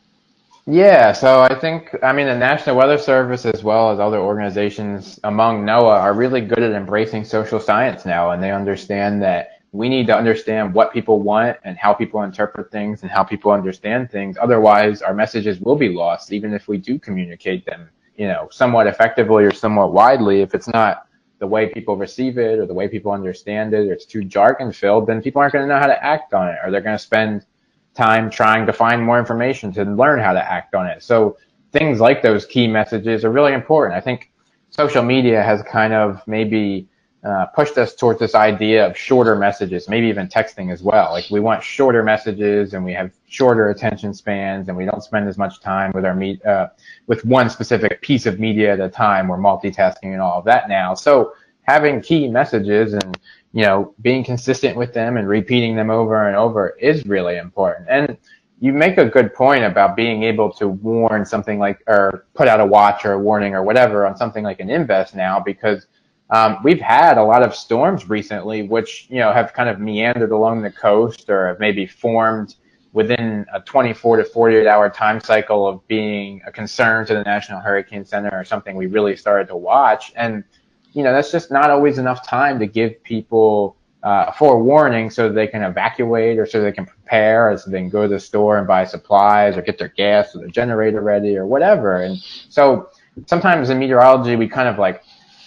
Yeah, 0.66 1.10
so 1.10 1.42
I 1.42 1.58
think, 1.58 1.92
I 2.04 2.12
mean, 2.12 2.26
the 2.26 2.36
National 2.36 2.76
Weather 2.76 2.96
Service, 2.96 3.44
as 3.46 3.64
well 3.64 3.90
as 3.90 3.98
other 3.98 4.18
organizations 4.20 5.18
among 5.24 5.64
NOAA, 5.64 5.98
are 5.98 6.14
really 6.14 6.40
good 6.40 6.60
at 6.60 6.70
embracing 6.70 7.24
social 7.24 7.58
science 7.58 8.06
now, 8.06 8.30
and 8.30 8.40
they 8.40 8.52
understand 8.52 9.20
that 9.22 9.60
we 9.72 9.88
need 9.88 10.06
to 10.06 10.16
understand 10.16 10.72
what 10.72 10.92
people 10.92 11.18
want 11.18 11.56
and 11.64 11.76
how 11.76 11.92
people 11.92 12.22
interpret 12.22 12.70
things 12.70 13.02
and 13.02 13.10
how 13.10 13.24
people 13.24 13.50
understand 13.50 14.10
things. 14.10 14.36
Otherwise, 14.40 15.02
our 15.02 15.14
messages 15.14 15.58
will 15.58 15.74
be 15.74 15.88
lost, 15.88 16.32
even 16.32 16.54
if 16.54 16.68
we 16.68 16.78
do 16.78 16.96
communicate 16.96 17.66
them, 17.66 17.88
you 18.16 18.28
know, 18.28 18.48
somewhat 18.52 18.86
effectively 18.86 19.44
or 19.44 19.52
somewhat 19.52 19.92
widely. 19.92 20.42
If 20.42 20.54
it's 20.54 20.68
not 20.68 21.08
the 21.40 21.46
way 21.46 21.70
people 21.70 21.96
receive 21.96 22.38
it 22.38 22.60
or 22.60 22.66
the 22.66 22.74
way 22.74 22.86
people 22.86 23.10
understand 23.10 23.74
it, 23.74 23.88
or 23.88 23.92
it's 23.94 24.06
too 24.06 24.22
jargon 24.22 24.70
filled, 24.70 25.08
then 25.08 25.22
people 25.22 25.42
aren't 25.42 25.54
going 25.54 25.66
to 25.66 25.74
know 25.74 25.80
how 25.80 25.88
to 25.88 26.04
act 26.04 26.34
on 26.34 26.50
it, 26.50 26.58
or 26.62 26.70
they're 26.70 26.80
going 26.80 26.96
to 26.96 27.02
spend 27.02 27.46
time 27.94 28.30
trying 28.30 28.66
to 28.66 28.72
find 28.72 29.02
more 29.02 29.18
information 29.18 29.72
to 29.72 29.84
learn 29.84 30.18
how 30.18 30.32
to 30.32 30.52
act 30.52 30.74
on 30.74 30.86
it. 30.86 31.02
So 31.02 31.36
things 31.72 32.00
like 32.00 32.22
those 32.22 32.46
key 32.46 32.66
messages 32.66 33.24
are 33.24 33.30
really 33.30 33.52
important. 33.52 33.96
I 33.96 34.00
think 34.00 34.30
social 34.70 35.02
media 35.02 35.42
has 35.42 35.62
kind 35.62 35.92
of 35.92 36.22
maybe 36.26 36.88
uh, 37.24 37.46
pushed 37.46 37.78
us 37.78 37.94
towards 37.94 38.18
this 38.18 38.34
idea 38.34 38.84
of 38.86 38.96
shorter 38.96 39.36
messages, 39.36 39.88
maybe 39.88 40.08
even 40.08 40.26
texting 40.26 40.72
as 40.72 40.82
well. 40.82 41.12
Like 41.12 41.26
we 41.30 41.38
want 41.38 41.62
shorter 41.62 42.02
messages 42.02 42.74
and 42.74 42.84
we 42.84 42.92
have 42.94 43.12
shorter 43.28 43.70
attention 43.70 44.12
spans 44.12 44.68
and 44.68 44.76
we 44.76 44.84
don't 44.84 45.04
spend 45.04 45.28
as 45.28 45.38
much 45.38 45.60
time 45.60 45.92
with 45.94 46.04
our 46.04 46.14
meet, 46.14 46.44
uh, 46.44 46.68
with 47.06 47.24
one 47.24 47.48
specific 47.48 48.02
piece 48.02 48.26
of 48.26 48.40
media 48.40 48.72
at 48.72 48.80
a 48.80 48.88
time. 48.88 49.28
We're 49.28 49.38
multitasking 49.38 50.12
and 50.12 50.20
all 50.20 50.38
of 50.38 50.44
that 50.46 50.68
now. 50.68 50.94
So 50.94 51.32
having 51.62 52.00
key 52.00 52.28
messages 52.28 52.94
and 52.94 53.18
you 53.52 53.62
know, 53.62 53.94
being 54.00 54.24
consistent 54.24 54.76
with 54.76 54.94
them 54.94 55.16
and 55.16 55.28
repeating 55.28 55.76
them 55.76 55.90
over 55.90 56.26
and 56.26 56.36
over 56.36 56.70
is 56.80 57.04
really 57.04 57.36
important. 57.36 57.88
And 57.88 58.16
you 58.60 58.72
make 58.72 58.96
a 58.96 59.04
good 59.04 59.34
point 59.34 59.64
about 59.64 59.96
being 59.96 60.22
able 60.22 60.50
to 60.54 60.68
warn 60.68 61.26
something 61.26 61.58
like, 61.58 61.82
or 61.86 62.26
put 62.34 62.48
out 62.48 62.60
a 62.60 62.66
watch 62.66 63.04
or 63.04 63.12
a 63.12 63.18
warning 63.18 63.54
or 63.54 63.62
whatever 63.62 64.06
on 64.06 64.16
something 64.16 64.44
like 64.44 64.60
an 64.60 64.70
invest 64.70 65.14
now, 65.14 65.38
because 65.38 65.86
um, 66.30 66.58
we've 66.64 66.80
had 66.80 67.18
a 67.18 67.22
lot 67.22 67.42
of 67.42 67.54
storms 67.54 68.08
recently, 68.08 68.62
which, 68.62 69.06
you 69.10 69.18
know, 69.18 69.32
have 69.32 69.52
kind 69.52 69.68
of 69.68 69.78
meandered 69.78 70.30
along 70.30 70.62
the 70.62 70.70
coast 70.70 71.28
or 71.28 71.48
have 71.48 71.60
maybe 71.60 71.86
formed 71.86 72.54
within 72.94 73.44
a 73.52 73.60
24 73.60 74.18
to 74.18 74.24
48 74.24 74.66
hour 74.66 74.88
time 74.88 75.20
cycle 75.20 75.66
of 75.66 75.86
being 75.88 76.40
a 76.46 76.52
concern 76.52 77.04
to 77.06 77.14
the 77.14 77.22
National 77.24 77.60
Hurricane 77.60 78.04
Center 78.04 78.30
or 78.32 78.44
something 78.44 78.76
we 78.76 78.86
really 78.86 79.16
started 79.16 79.48
to 79.48 79.56
watch. 79.56 80.12
And, 80.16 80.44
you 80.92 81.02
know, 81.02 81.12
that's 81.12 81.30
just 81.32 81.50
not 81.50 81.70
always 81.70 81.98
enough 81.98 82.26
time 82.26 82.58
to 82.58 82.66
give 82.66 83.02
people 83.02 83.76
uh, 84.02 84.32
forewarning 84.32 85.10
so 85.10 85.28
they 85.28 85.46
can 85.46 85.62
evacuate 85.62 86.38
or 86.38 86.46
so 86.46 86.60
they 86.60 86.72
can 86.72 86.84
prepare 86.84 87.52
or 87.52 87.56
so 87.56 87.70
they 87.70 87.78
can 87.78 87.88
go 87.88 88.02
to 88.02 88.08
the 88.08 88.20
store 88.20 88.58
and 88.58 88.66
buy 88.66 88.84
supplies 88.84 89.56
or 89.56 89.62
get 89.62 89.78
their 89.78 89.88
gas 89.88 90.34
or 90.34 90.40
their 90.40 90.48
generator 90.48 91.00
ready 91.00 91.36
or 91.36 91.46
whatever. 91.46 92.02
And 92.02 92.18
so 92.48 92.90
sometimes 93.26 93.70
in 93.70 93.78
meteorology, 93.78 94.36
we 94.36 94.48
kind 94.48 94.68
of 94.68 94.78
like 94.78 95.02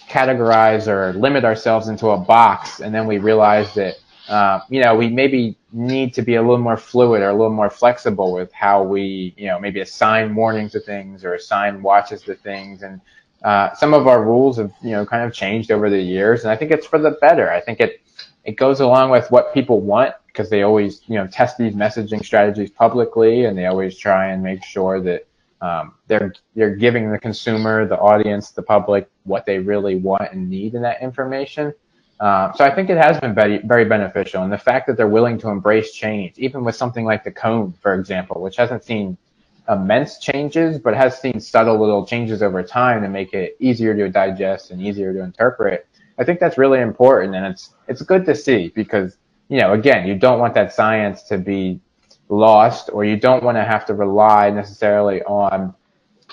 categorize 0.08 0.86
or 0.86 1.12
limit 1.14 1.44
ourselves 1.44 1.88
into 1.88 2.08
a 2.08 2.16
box 2.16 2.80
and 2.80 2.94
then 2.94 3.06
we 3.06 3.18
realize 3.18 3.74
that, 3.74 3.96
uh, 4.28 4.60
you 4.70 4.80
know, 4.82 4.94
we 4.94 5.08
maybe 5.08 5.56
need 5.72 6.14
to 6.14 6.22
be 6.22 6.36
a 6.36 6.40
little 6.40 6.58
more 6.58 6.76
fluid 6.76 7.20
or 7.22 7.28
a 7.28 7.32
little 7.32 7.52
more 7.52 7.70
flexible 7.70 8.32
with 8.32 8.50
how 8.52 8.82
we, 8.82 9.34
you 9.36 9.46
know, 9.46 9.58
maybe 9.60 9.80
assign 9.80 10.34
warnings 10.34 10.72
to 10.72 10.80
things 10.80 11.24
or 11.24 11.34
assign 11.34 11.82
watches 11.82 12.22
to 12.22 12.34
things. 12.34 12.82
And 12.82 13.00
uh, 13.44 13.74
some 13.74 13.94
of 13.94 14.06
our 14.06 14.22
rules 14.22 14.58
have 14.58 14.72
you 14.82 14.90
know 14.90 15.04
kind 15.06 15.24
of 15.24 15.32
changed 15.32 15.70
over 15.70 15.90
the 15.90 16.00
years, 16.00 16.42
and 16.42 16.50
I 16.50 16.56
think 16.56 16.70
it's 16.70 16.86
for 16.86 16.98
the 16.98 17.12
better. 17.12 17.50
I 17.50 17.60
think 17.60 17.80
it 17.80 18.00
it 18.44 18.56
goes 18.56 18.80
along 18.80 19.10
with 19.10 19.30
what 19.30 19.52
people 19.52 19.80
want 19.80 20.14
because 20.26 20.50
they 20.50 20.62
always 20.62 21.02
you 21.06 21.16
know 21.16 21.26
test 21.26 21.58
these 21.58 21.74
messaging 21.74 22.24
strategies 22.24 22.70
publicly, 22.70 23.44
and 23.44 23.56
they 23.56 23.66
always 23.66 23.98
try 23.98 24.28
and 24.28 24.42
make 24.42 24.64
sure 24.64 25.00
that 25.00 25.26
um, 25.60 25.94
they're 26.06 26.32
they're 26.54 26.76
giving 26.76 27.10
the 27.10 27.18
consumer, 27.18 27.86
the 27.86 27.98
audience, 27.98 28.50
the 28.50 28.62
public 28.62 29.08
what 29.24 29.46
they 29.46 29.58
really 29.58 29.96
want 29.96 30.32
and 30.32 30.48
need 30.48 30.74
in 30.74 30.82
that 30.82 31.02
information. 31.02 31.72
Uh, 32.18 32.50
so 32.54 32.64
I 32.64 32.74
think 32.74 32.88
it 32.88 32.96
has 32.96 33.20
been 33.20 33.34
very, 33.34 33.58
very 33.58 33.84
beneficial, 33.84 34.42
and 34.42 34.50
the 34.50 34.58
fact 34.58 34.86
that 34.86 34.96
they're 34.96 35.06
willing 35.08 35.38
to 35.38 35.48
embrace 35.50 35.92
change, 35.92 36.38
even 36.38 36.64
with 36.64 36.74
something 36.74 37.04
like 37.04 37.24
the 37.24 37.30
cone, 37.30 37.74
for 37.82 37.92
example, 37.94 38.40
which 38.40 38.56
hasn't 38.56 38.84
seen 38.84 39.18
immense 39.68 40.18
changes, 40.18 40.78
but 40.78 40.94
has 40.94 41.20
seen 41.20 41.40
subtle 41.40 41.78
little 41.78 42.06
changes 42.06 42.42
over 42.42 42.62
time 42.62 43.02
to 43.02 43.08
make 43.08 43.32
it 43.32 43.56
easier 43.58 43.96
to 43.96 44.08
digest 44.08 44.70
and 44.70 44.80
easier 44.80 45.12
to 45.12 45.20
interpret. 45.22 45.86
I 46.18 46.24
think 46.24 46.40
that's 46.40 46.56
really 46.56 46.80
important, 46.80 47.34
and 47.34 47.46
it's 47.46 47.70
it's 47.88 48.02
good 48.02 48.24
to 48.26 48.34
see 48.34 48.72
because 48.74 49.16
you 49.48 49.60
know 49.60 49.72
again 49.72 50.06
you 50.06 50.16
don't 50.16 50.38
want 50.38 50.54
that 50.54 50.72
science 50.72 51.22
to 51.24 51.38
be 51.38 51.80
lost, 52.28 52.90
or 52.92 53.04
you 53.04 53.16
don't 53.16 53.42
want 53.42 53.56
to 53.56 53.64
have 53.64 53.86
to 53.86 53.94
rely 53.94 54.50
necessarily 54.50 55.22
on 55.22 55.74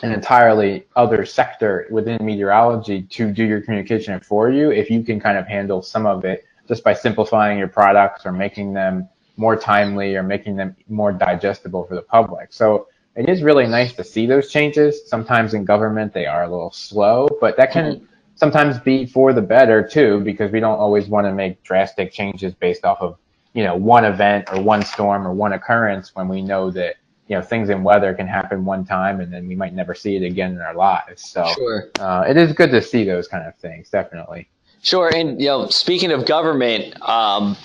an 0.01 0.11
entirely 0.11 0.85
other 0.95 1.25
sector 1.25 1.87
within 1.91 2.23
meteorology 2.25 3.03
to 3.03 3.31
do 3.31 3.45
your 3.45 3.61
communication 3.61 4.19
for 4.19 4.49
you 4.49 4.71
if 4.71 4.89
you 4.89 5.03
can 5.03 5.19
kind 5.19 5.37
of 5.37 5.47
handle 5.47 5.81
some 5.81 6.05
of 6.05 6.25
it 6.25 6.45
just 6.67 6.83
by 6.83 6.93
simplifying 6.93 7.57
your 7.59 7.67
products 7.67 8.25
or 8.25 8.31
making 8.31 8.73
them 8.73 9.07
more 9.37 9.55
timely 9.55 10.15
or 10.15 10.23
making 10.23 10.55
them 10.55 10.75
more 10.87 11.11
digestible 11.11 11.85
for 11.85 11.95
the 11.95 12.01
public. 12.01 12.51
So 12.51 12.87
it 13.15 13.29
is 13.29 13.43
really 13.43 13.67
nice 13.67 13.93
to 13.93 14.03
see 14.03 14.25
those 14.25 14.51
changes. 14.51 15.08
Sometimes 15.08 15.53
in 15.53 15.65
government 15.65 16.13
they 16.13 16.25
are 16.25 16.43
a 16.43 16.50
little 16.50 16.72
slow, 16.72 17.27
but 17.39 17.55
that 17.58 17.72
can 17.72 17.96
mm-hmm. 17.96 18.05
sometimes 18.36 18.79
be 18.79 19.05
for 19.05 19.34
the 19.34 19.41
better 19.41 19.88
too, 19.88 20.20
because 20.22 20.51
we 20.51 20.60
don't 20.60 20.79
always 20.79 21.08
want 21.08 21.27
to 21.27 21.34
make 21.34 21.62
drastic 21.63 22.12
changes 22.12 22.53
based 22.53 22.86
off 22.86 23.00
of 23.01 23.17
you 23.53 23.63
know 23.63 23.75
one 23.75 24.05
event 24.05 24.51
or 24.51 24.62
one 24.62 24.84
storm 24.84 25.27
or 25.27 25.34
one 25.34 25.53
occurrence 25.53 26.15
when 26.15 26.27
we 26.27 26.41
know 26.41 26.72
that 26.72 26.96
you 27.27 27.36
know 27.36 27.41
things 27.41 27.70
in 27.70 27.84
weather 27.84 28.13
can 28.13 28.27
happen 28.27 28.65
one 28.65 28.84
time 28.84 29.22
and 29.22 29.32
then 29.32 29.48
we 29.48 29.55
might 29.55 29.74
never 29.74 29.93
see 29.93 30.15
it 30.15 30.24
again 30.24 30.51
in 30.51 30.62
our 30.62 30.75
lives. 30.75 31.29
So 31.29 31.46
sure. 31.55 31.91
uh, 32.00 32.25
it 32.27 32.38
is 32.38 32.51
good 32.53 32.72
to 32.72 32.82
see 32.82 33.03
those 33.03 33.27
kind 33.27 33.46
of 33.48 33.55
things, 33.55 33.89
definitely. 33.89 34.50
Sure, 34.83 35.09
and 35.15 35.39
you 35.39 35.47
know, 35.47 35.69
speaking 35.69 36.11
of 36.11 36.25
government, 36.25 37.01
um, 37.07 37.55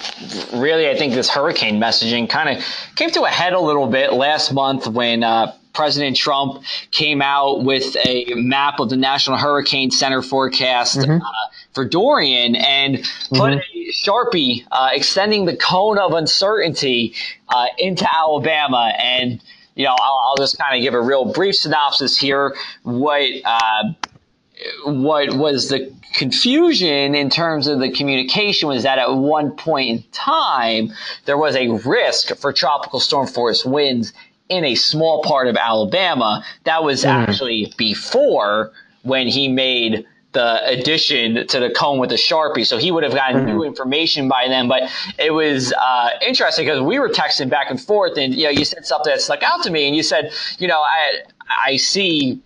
really, 0.54 0.88
I 0.88 0.96
think 0.96 1.14
this 1.14 1.28
hurricane 1.28 1.80
messaging 1.80 2.30
kind 2.30 2.56
of 2.56 2.64
came 2.94 3.10
to 3.10 3.24
a 3.24 3.28
head 3.28 3.54
a 3.54 3.60
little 3.60 3.88
bit 3.88 4.12
last 4.12 4.52
month 4.52 4.86
when 4.86 5.24
uh, 5.24 5.52
President 5.74 6.16
Trump 6.16 6.62
came 6.92 7.20
out 7.20 7.64
with 7.64 7.96
a 8.06 8.32
map 8.36 8.78
of 8.78 8.88
the 8.88 8.96
National 8.96 9.36
Hurricane 9.36 9.90
Center 9.90 10.22
forecast 10.22 10.98
mm-hmm. 10.98 11.20
uh, 11.20 11.30
for 11.72 11.84
Dorian 11.84 12.54
and 12.54 12.98
put 13.30 13.52
mm-hmm. 13.52 13.58
a 13.58 13.92
sharpie 13.92 14.64
uh, 14.70 14.90
extending 14.92 15.44
the 15.44 15.56
cone 15.56 15.98
of 15.98 16.12
uncertainty 16.12 17.14
uh, 17.48 17.66
into 17.78 18.08
Alabama 18.14 18.92
and 18.96 19.42
you 19.78 19.84
know, 19.84 19.94
I'll, 19.96 20.20
I'll 20.24 20.36
just 20.36 20.58
kind 20.58 20.76
of 20.76 20.82
give 20.82 20.92
a 20.92 21.00
real 21.00 21.32
brief 21.32 21.54
synopsis 21.54 22.18
here. 22.18 22.56
What 22.82 23.22
uh, 23.44 23.92
what 24.84 25.34
was 25.34 25.68
the 25.68 25.92
confusion 26.14 27.14
in 27.14 27.30
terms 27.30 27.66
of 27.66 27.80
the 27.80 27.90
communication 27.90 28.68
was 28.68 28.82
that 28.82 28.98
at 28.98 29.14
one 29.14 29.52
point 29.52 29.90
in 29.90 30.04
time, 30.12 30.92
there 31.26 31.38
was 31.38 31.54
a 31.56 31.68
risk 31.86 32.34
for 32.36 32.52
tropical 32.52 33.00
storm 33.00 33.26
force 33.26 33.64
winds 33.64 34.12
in 34.48 34.64
a 34.64 34.74
small 34.74 35.22
part 35.22 35.48
of 35.48 35.56
Alabama. 35.56 36.44
That 36.64 36.82
was 36.82 37.04
mm. 37.04 37.10
actually 37.10 37.72
before 37.76 38.72
when 39.02 39.28
he 39.28 39.48
made 39.48 40.06
the 40.32 40.66
addition 40.66 41.46
to 41.46 41.60
the 41.60 41.70
cone 41.70 41.98
with 41.98 42.10
the 42.10 42.16
sharpie. 42.16 42.66
So 42.66 42.78
he 42.78 42.90
would 42.90 43.02
have 43.02 43.14
gotten 43.14 43.42
mm. 43.42 43.46
new 43.46 43.64
information 43.64 44.28
by 44.28 44.46
then. 44.48 44.68
But 44.68 44.90
it 45.18 45.32
was 45.32 45.72
uh, 45.72 46.10
interesting 46.26 46.64
because 46.64 46.80
we 46.80 46.98
were 46.98 47.08
texting 47.08 47.48
back 47.48 47.70
and 47.70 47.80
forth, 47.80 48.16
and 48.16 48.34
you 48.34 48.44
know, 48.44 48.50
you 48.50 48.64
said 48.64 48.86
something 48.86 49.12
that 49.12 49.20
stuck 49.20 49.42
out 49.42 49.62
to 49.64 49.70
me, 49.70 49.86
and 49.86 49.96
you 49.96 50.02
said, 50.02 50.32
you 50.58 50.68
know, 50.68 50.80
I 50.80 51.20
I 51.64 51.76
see 51.76 52.40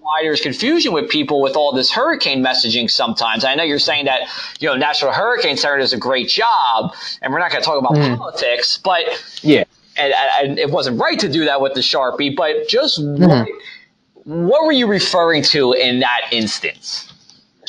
why 0.00 0.22
there's 0.22 0.40
confusion 0.40 0.92
with 0.92 1.08
people 1.08 1.40
with 1.40 1.56
all 1.56 1.72
this 1.72 1.90
hurricane 1.90 2.44
messaging 2.44 2.90
sometimes. 2.90 3.44
I 3.44 3.54
know 3.54 3.62
you're 3.62 3.78
saying 3.78 4.04
that, 4.04 4.28
you 4.58 4.68
know, 4.68 4.76
National 4.76 5.12
Hurricane 5.12 5.56
Center 5.56 5.78
does 5.78 5.92
a 5.92 5.98
great 5.98 6.28
job, 6.28 6.94
and 7.22 7.32
we're 7.32 7.38
not 7.38 7.50
going 7.50 7.62
to 7.62 7.66
talk 7.66 7.78
about 7.78 7.96
mm. 7.96 8.16
politics, 8.16 8.78
but 8.78 9.02
yeah, 9.42 9.64
and, 9.96 10.14
and, 10.42 10.58
it 10.58 10.70
wasn't 10.70 11.00
right 11.00 11.18
to 11.18 11.28
do 11.28 11.44
that 11.44 11.60
with 11.60 11.74
the 11.74 11.80
Sharpie, 11.80 12.34
but 12.34 12.68
just 12.68 13.00
mm-hmm. 13.00 13.24
what, 13.24 13.48
what 14.24 14.64
were 14.64 14.72
you 14.72 14.86
referring 14.86 15.42
to 15.44 15.72
in 15.72 16.00
that 16.00 16.28
instance? 16.30 17.09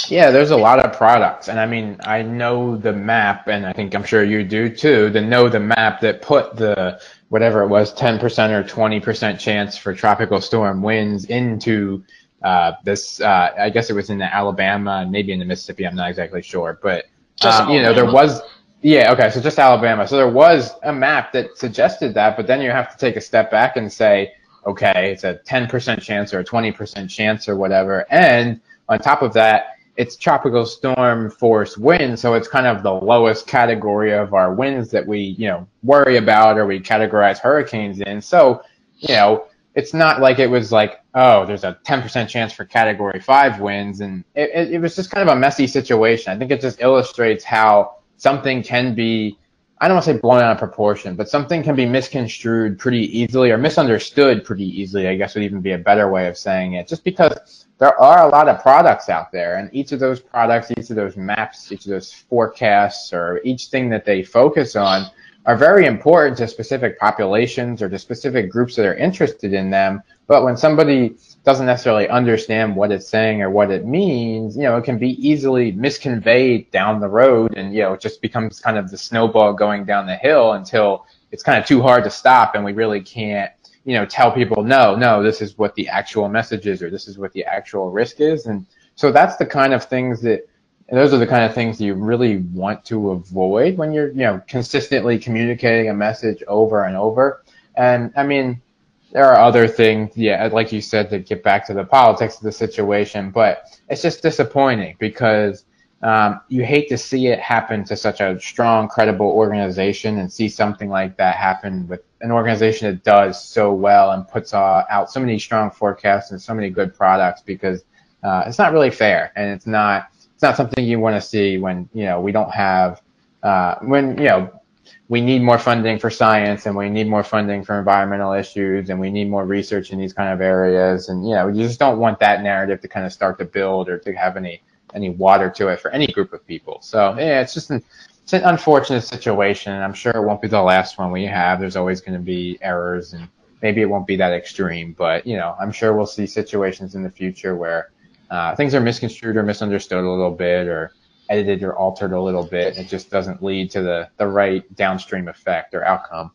Yeah, 0.10 0.32
there's 0.32 0.52
a 0.52 0.58
lot 0.58 0.80
of 0.80 0.96
products. 0.96 1.48
And 1.48 1.60
I 1.60 1.66
mean, 1.66 1.98
I 2.06 2.22
know 2.22 2.78
the 2.78 2.94
map, 2.94 3.48
and 3.48 3.66
I 3.66 3.74
think 3.74 3.94
I'm 3.94 4.04
sure 4.04 4.24
you 4.24 4.44
do 4.44 4.70
too, 4.70 5.12
to 5.12 5.22
know 5.22 5.50
the 5.50 5.60
map 5.60 6.02
that 6.02 6.22
put 6.22 6.56
the 6.56 7.00
whatever 7.30 7.64
it 7.64 7.68
was, 7.68 7.94
10% 7.94 8.20
or 8.52 8.64
20% 8.64 9.40
chance 9.40 9.78
for 9.78 9.94
tropical 9.94 10.42
storm 10.42 10.82
winds 10.82 11.26
into 11.26 12.04
uh, 12.44 12.74
this. 12.84 13.22
Uh, 13.22 13.54
I 13.58 13.70
guess 13.70 13.90
it 13.90 13.94
was 13.94 14.10
in 14.10 14.18
the 14.18 14.34
Alabama, 14.34 15.08
maybe 15.10 15.32
in 15.32 15.40
the 15.40 15.46
Mississippi. 15.46 15.86
I'm 15.86 15.96
not 15.96 16.10
exactly 16.10 16.42
sure, 16.42 16.80
but 16.82 17.06
um, 17.44 17.70
you 17.70 17.82
know, 17.82 17.94
there 17.94 18.06
was. 18.06 18.42
Yeah, 18.84 19.12
okay, 19.14 19.30
so 19.30 19.40
just 19.40 19.60
Alabama. 19.60 20.08
So 20.08 20.18
there 20.18 20.28
was 20.28 20.72
a 20.82 20.92
map 20.92 21.32
that 21.34 21.56
suggested 21.56 22.16
that, 22.16 22.36
but 22.36 22.48
then 22.48 22.62
you 22.62 22.72
have 22.72 22.92
to 22.92 22.98
take 22.98 23.16
a 23.16 23.22
step 23.22 23.52
back 23.52 23.78
and 23.78 23.94
say, 23.94 24.34
okay, 24.66 25.12
it's 25.12 25.24
a 25.24 25.40
10% 25.46 26.02
chance 26.02 26.34
or 26.34 26.40
a 26.40 26.44
20% 26.44 27.10
chance 27.10 27.48
or 27.48 27.56
whatever. 27.56 28.06
And 28.10 28.60
on 28.90 29.00
top 29.00 29.22
of 29.22 29.34
that, 29.34 29.78
it's 30.02 30.16
tropical 30.16 30.66
storm 30.66 31.30
force 31.30 31.78
winds, 31.78 32.22
so 32.22 32.34
it's 32.34 32.48
kind 32.48 32.66
of 32.66 32.82
the 32.82 32.92
lowest 32.92 33.46
category 33.46 34.12
of 34.12 34.34
our 34.34 34.52
winds 34.52 34.90
that 34.90 35.06
we, 35.06 35.20
you 35.38 35.48
know, 35.48 35.68
worry 35.84 36.18
about 36.18 36.58
or 36.58 36.66
we 36.66 36.80
categorize 36.80 37.38
hurricanes 37.38 38.02
in. 38.02 38.20
So, 38.20 38.64
you 38.98 39.14
know, 39.14 39.46
it's 39.76 39.94
not 39.94 40.20
like 40.20 40.40
it 40.40 40.48
was 40.48 40.72
like, 40.72 41.02
oh, 41.14 41.46
there's 41.46 41.64
a 41.64 41.78
10% 41.86 42.28
chance 42.28 42.52
for 42.52 42.66
category 42.66 43.20
five 43.20 43.60
winds. 43.60 44.02
And 44.02 44.24
it, 44.34 44.50
it, 44.56 44.72
it 44.72 44.80
was 44.80 44.96
just 44.96 45.12
kind 45.12 45.30
of 45.30 45.38
a 45.38 45.40
messy 45.40 45.68
situation. 45.68 46.34
I 46.34 46.38
think 46.40 46.50
it 46.50 46.62
just 46.62 46.82
illustrates 46.82 47.44
how 47.44 47.98
something 48.18 48.64
can 48.64 48.96
be, 48.96 49.38
I 49.82 49.88
don't 49.88 49.96
want 49.96 50.06
to 50.06 50.14
say 50.14 50.20
blown 50.20 50.44
out 50.44 50.52
of 50.52 50.60
proportion, 50.60 51.16
but 51.16 51.28
something 51.28 51.64
can 51.64 51.76
be 51.76 51.88
misconstrued 51.88 52.78
pretty 52.78 53.20
easily 53.20 53.50
or 53.50 53.58
misunderstood 53.58 54.46
pretty 54.46 54.66
easily, 54.80 55.08
I 55.08 55.16
guess 55.16 55.34
would 55.34 55.44
even 55.44 55.60
be 55.60 55.72
a 55.72 55.78
better 55.80 56.12
way 56.12 56.28
of 56.28 56.38
saying 56.38 56.74
it, 56.74 56.88
just 56.88 57.04
because 57.04 57.66
there 57.80 58.00
are 58.00 58.28
a 58.28 58.30
lot 58.30 58.48
of 58.48 58.62
products 58.62 59.10
out 59.10 59.32
there, 59.32 59.56
and 59.58 59.74
each 59.74 59.92
of 59.92 60.00
those 60.00 60.20
products, 60.20 60.70
each 60.78 60.92
of 60.92 60.98
those 60.98 61.18
maps, 61.18 61.72
each 61.72 61.86
of 61.86 61.90
those 61.90 62.14
forecasts, 62.14 63.12
or 63.12 63.42
each 63.44 63.70
thing 63.70 63.90
that 63.90 64.06
they 64.06 64.22
focus 64.22 64.76
on 64.76 65.10
are 65.48 65.58
very 65.58 65.88
important 65.88 66.38
to 66.38 66.48
specific 66.48 67.00
populations 67.00 67.82
or 67.82 67.90
to 67.90 67.98
specific 67.98 68.52
groups 68.52 68.76
that 68.76 68.86
are 68.86 68.94
interested 68.94 69.52
in 69.52 69.72
them. 69.72 70.04
But 70.28 70.44
when 70.44 70.56
somebody 70.56 71.16
doesn't 71.44 71.66
necessarily 71.66 72.08
understand 72.08 72.76
what 72.76 72.92
it's 72.92 73.08
saying 73.08 73.42
or 73.42 73.50
what 73.50 73.72
it 73.72 73.86
means, 73.86 74.56
you 74.56 74.64
know, 74.64 74.78
it 74.78 74.84
can 74.84 75.00
be 75.00 75.12
easily 75.28 75.72
misconveyed 75.72 76.70
down 76.72 77.00
the 77.00 77.10
road 77.10 77.56
and, 77.56 77.74
you 77.74 77.82
know, 77.82 77.94
it 77.94 78.02
just 78.02 78.22
becomes 78.22 78.60
kind 78.60 78.78
of 78.78 78.92
the 78.92 78.98
snowball 78.98 79.54
going 79.54 79.84
down 79.86 80.06
the 80.06 80.16
hill 80.16 80.54
until 80.54 81.06
it's 81.32 81.42
kind 81.42 81.60
of 81.60 81.66
too 81.66 81.82
hard 81.82 82.04
to 82.04 82.12
stop 82.12 82.54
and 82.54 82.64
we 82.64 82.74
really 82.74 83.02
can't 83.02 83.52
you 83.84 83.94
know, 83.94 84.06
tell 84.06 84.32
people, 84.32 84.64
no, 84.64 84.96
no, 84.96 85.24
this 85.24 85.42
is 85.42 85.58
what 85.58 85.74
the 85.76 85.88
actual 85.88 86.30
message 86.30 86.68
is, 86.68 86.82
or 86.82 86.90
this 86.90 87.08
is 87.08 87.18
what 87.18 87.34
the 87.34 87.44
actual 87.46 87.90
risk 87.90 88.20
is. 88.20 88.46
And 88.46 88.66
so 88.96 89.12
that's 89.12 89.38
the 89.38 89.46
kind 89.46 89.74
of 89.74 89.84
things 89.84 90.22
that, 90.22 90.48
those 90.92 91.14
are 91.14 91.18
the 91.18 91.28
kind 91.28 91.46
of 91.46 91.54
things 91.54 91.80
you 91.80 91.94
really 91.94 92.38
want 92.38 92.84
to 92.86 93.12
avoid 93.12 93.78
when 93.78 93.94
you're, 93.94 94.10
you 94.10 94.24
know, 94.24 94.42
consistently 94.48 95.18
communicating 95.18 95.90
a 95.90 95.94
message 95.94 96.44
over 96.48 96.84
and 96.84 96.98
over. 96.98 97.44
And 97.76 98.12
I 98.18 98.24
mean, 98.24 98.62
there 99.12 99.26
are 99.26 99.36
other 99.36 99.68
things, 99.68 100.16
yeah, 100.16 100.50
like 100.52 100.72
you 100.72 100.82
said, 100.82 101.10
to 101.10 101.20
get 101.20 101.44
back 101.44 101.66
to 101.68 101.74
the 101.74 101.84
politics 101.84 102.38
of 102.38 102.44
the 102.44 102.52
situation, 102.52 103.30
but 103.30 103.64
it's 103.90 104.02
just 104.02 104.22
disappointing 104.22 104.96
because 105.00 105.66
um, 106.02 106.42
you 106.48 106.64
hate 106.64 106.90
to 106.90 106.98
see 106.98 107.28
it 107.28 107.40
happen 107.40 107.84
to 107.84 107.96
such 107.96 108.22
a 108.22 108.40
strong, 108.40 108.88
credible 108.88 109.28
organization 109.28 110.18
and 110.18 110.32
see 110.32 110.50
something 110.50 110.90
like 110.90 111.16
that 111.18 111.36
happen 111.36 111.88
with 111.88 112.02
an 112.22 112.32
organization 112.32 112.90
that 112.90 113.04
does 113.04 113.44
so 113.44 113.74
well 113.74 114.12
and 114.12 114.28
puts 114.28 114.54
uh, 114.54 114.84
out 114.90 115.12
so 115.12 115.20
many 115.20 115.38
strong 115.38 115.70
forecasts 115.70 116.32
and 116.32 116.42
so 116.42 116.54
many 116.54 116.70
good 116.70 116.96
products 116.96 117.42
because 117.42 117.84
uh, 118.24 118.44
it's 118.48 118.58
not 118.58 118.72
really 118.74 118.92
fair 118.92 119.32
and 119.36 119.50
it's 119.50 119.68
not 119.68 120.08
it's 120.34 120.44
not 120.44 120.56
something 120.56 120.84
you 120.84 121.00
want 121.00 121.16
to 121.16 121.22
see 121.22 121.58
when 121.58 121.88
you 121.94 122.06
know 122.06 122.20
we 122.20 122.32
don't 122.32 122.52
have 122.52 123.02
uh, 123.44 123.76
when 123.82 124.18
you 124.18 124.28
know 124.28 124.61
we 125.08 125.22
need 125.22 125.42
more 125.42 125.60
funding 125.60 126.00
for 126.00 126.10
science 126.10 126.66
and 126.66 126.76
we 126.76 126.90
need 126.90 127.08
more 127.08 127.24
funding 127.24 127.64
for 127.64 127.78
environmental 127.78 128.34
issues 128.34 128.90
and 128.90 129.00
we 129.00 129.10
need 129.10 129.30
more 129.30 129.46
research 129.46 129.92
in 129.92 130.00
these 130.00 130.14
kind 130.14 130.34
of 130.34 130.42
areas 130.42 131.10
and 131.10 131.28
you 131.28 131.36
know 131.36 131.48
you 131.48 131.64
just 131.68 131.80
don't 131.80 132.00
want 132.00 132.20
that 132.20 132.42
narrative 132.42 132.80
to 132.82 132.88
kind 132.88 133.06
of 133.06 133.12
start 133.12 133.38
to 133.38 133.46
build 133.46 133.90
or 133.90 133.98
to 133.98 134.14
have 134.14 134.38
any 134.38 134.62
any 134.94 135.10
water 135.10 135.50
to 135.50 135.68
it 135.70 135.80
for 135.80 135.92
any 135.92 136.08
group 136.08 136.34
of 136.34 136.46
people. 136.46 136.80
So 136.82 137.16
yeah, 137.18 137.42
it's 137.42 137.54
just 137.54 137.70
an 137.72 137.84
it's 138.24 138.34
an 138.34 138.44
unfortunate 138.44 139.02
situation. 139.02 139.74
I'm 139.74 139.94
sure 139.94 140.16
it 140.16 140.22
won't 140.22 140.42
be 140.42 140.48
the 140.48 140.62
last 140.62 140.98
one 140.98 141.12
we 141.12 141.26
have. 141.26 141.60
There's 141.60 141.76
always 141.76 142.02
going 142.02 142.18
to 142.18 142.24
be 142.24 142.58
errors, 142.62 143.14
and 143.14 143.28
maybe 143.62 143.82
it 143.82 143.86
won't 143.86 144.08
be 144.08 144.16
that 144.18 144.34
extreme. 144.34 144.94
But 144.98 145.26
you 145.26 145.38
know, 145.38 145.56
I'm 145.60 145.72
sure 145.72 145.94
we'll 145.94 146.06
see 146.06 146.28
situations 146.28 146.96
in 146.96 147.04
the 147.04 147.10
future 147.10 147.56
where 147.56 147.92
uh, 148.30 148.56
things 148.56 148.76
are 148.76 148.80
misconstrued 148.80 149.38
or 149.38 149.44
misunderstood 149.44 150.04
a 150.04 150.10
little 150.10 150.32
bit, 150.32 150.68
or 150.68 150.94
edited 151.32 151.64
or 151.64 151.76
altered 151.76 152.12
a 152.14 152.22
little 152.22 152.44
bit. 152.44 152.78
It 152.78 152.88
just 152.88 153.10
doesn't 153.10 153.42
lead 153.42 153.72
to 153.72 153.82
the 153.82 154.10
the 154.18 154.28
right 154.28 154.64
downstream 154.76 155.28
effect 155.28 155.74
or 155.74 155.84
outcome. 155.84 156.32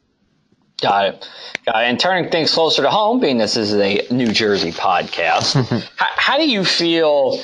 Got 0.80 1.06
it. 1.06 1.28
Got 1.64 1.84
it. 1.84 1.86
And 1.86 2.00
turning 2.00 2.30
things 2.30 2.52
closer 2.52 2.82
to 2.82 2.90
home, 2.90 3.20
being 3.20 3.38
this 3.38 3.56
is 3.56 3.74
a 3.74 4.06
New 4.10 4.32
Jersey 4.32 4.72
podcast, 4.72 5.54
how, 5.96 6.06
how 6.16 6.36
do 6.36 6.48
you 6.48 6.64
feel? 6.64 7.40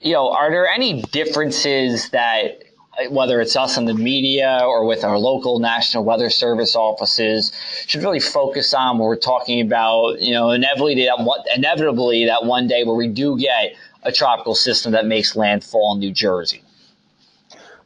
you 0.00 0.12
know, 0.12 0.30
are 0.30 0.50
there 0.50 0.68
any 0.68 1.02
differences 1.02 2.10
that 2.10 2.62
whether 3.10 3.40
it's 3.40 3.56
us 3.56 3.76
in 3.76 3.84
the 3.84 3.94
media 3.94 4.60
or 4.62 4.86
with 4.86 5.04
our 5.04 5.18
local 5.18 5.58
National 5.58 6.02
Weather 6.04 6.30
Service 6.30 6.74
offices, 6.74 7.52
should 7.86 8.02
really 8.02 8.20
focus 8.20 8.72
on 8.72 8.98
when 8.98 9.06
we're 9.06 9.16
talking 9.16 9.60
about, 9.60 10.20
you 10.20 10.32
know, 10.32 10.50
inevitably 10.50 10.94
that, 10.94 11.44
inevitably 11.54 12.24
that 12.24 12.44
one 12.44 12.66
day 12.66 12.84
where 12.84 12.94
we 12.94 13.08
do 13.08 13.38
get 13.38 13.74
a 14.04 14.12
tropical 14.12 14.54
system 14.54 14.92
that 14.92 15.06
makes 15.06 15.36
landfall 15.36 15.94
in 15.94 16.00
New 16.00 16.12
Jersey? 16.12 16.62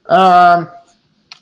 Um, 0.06 0.68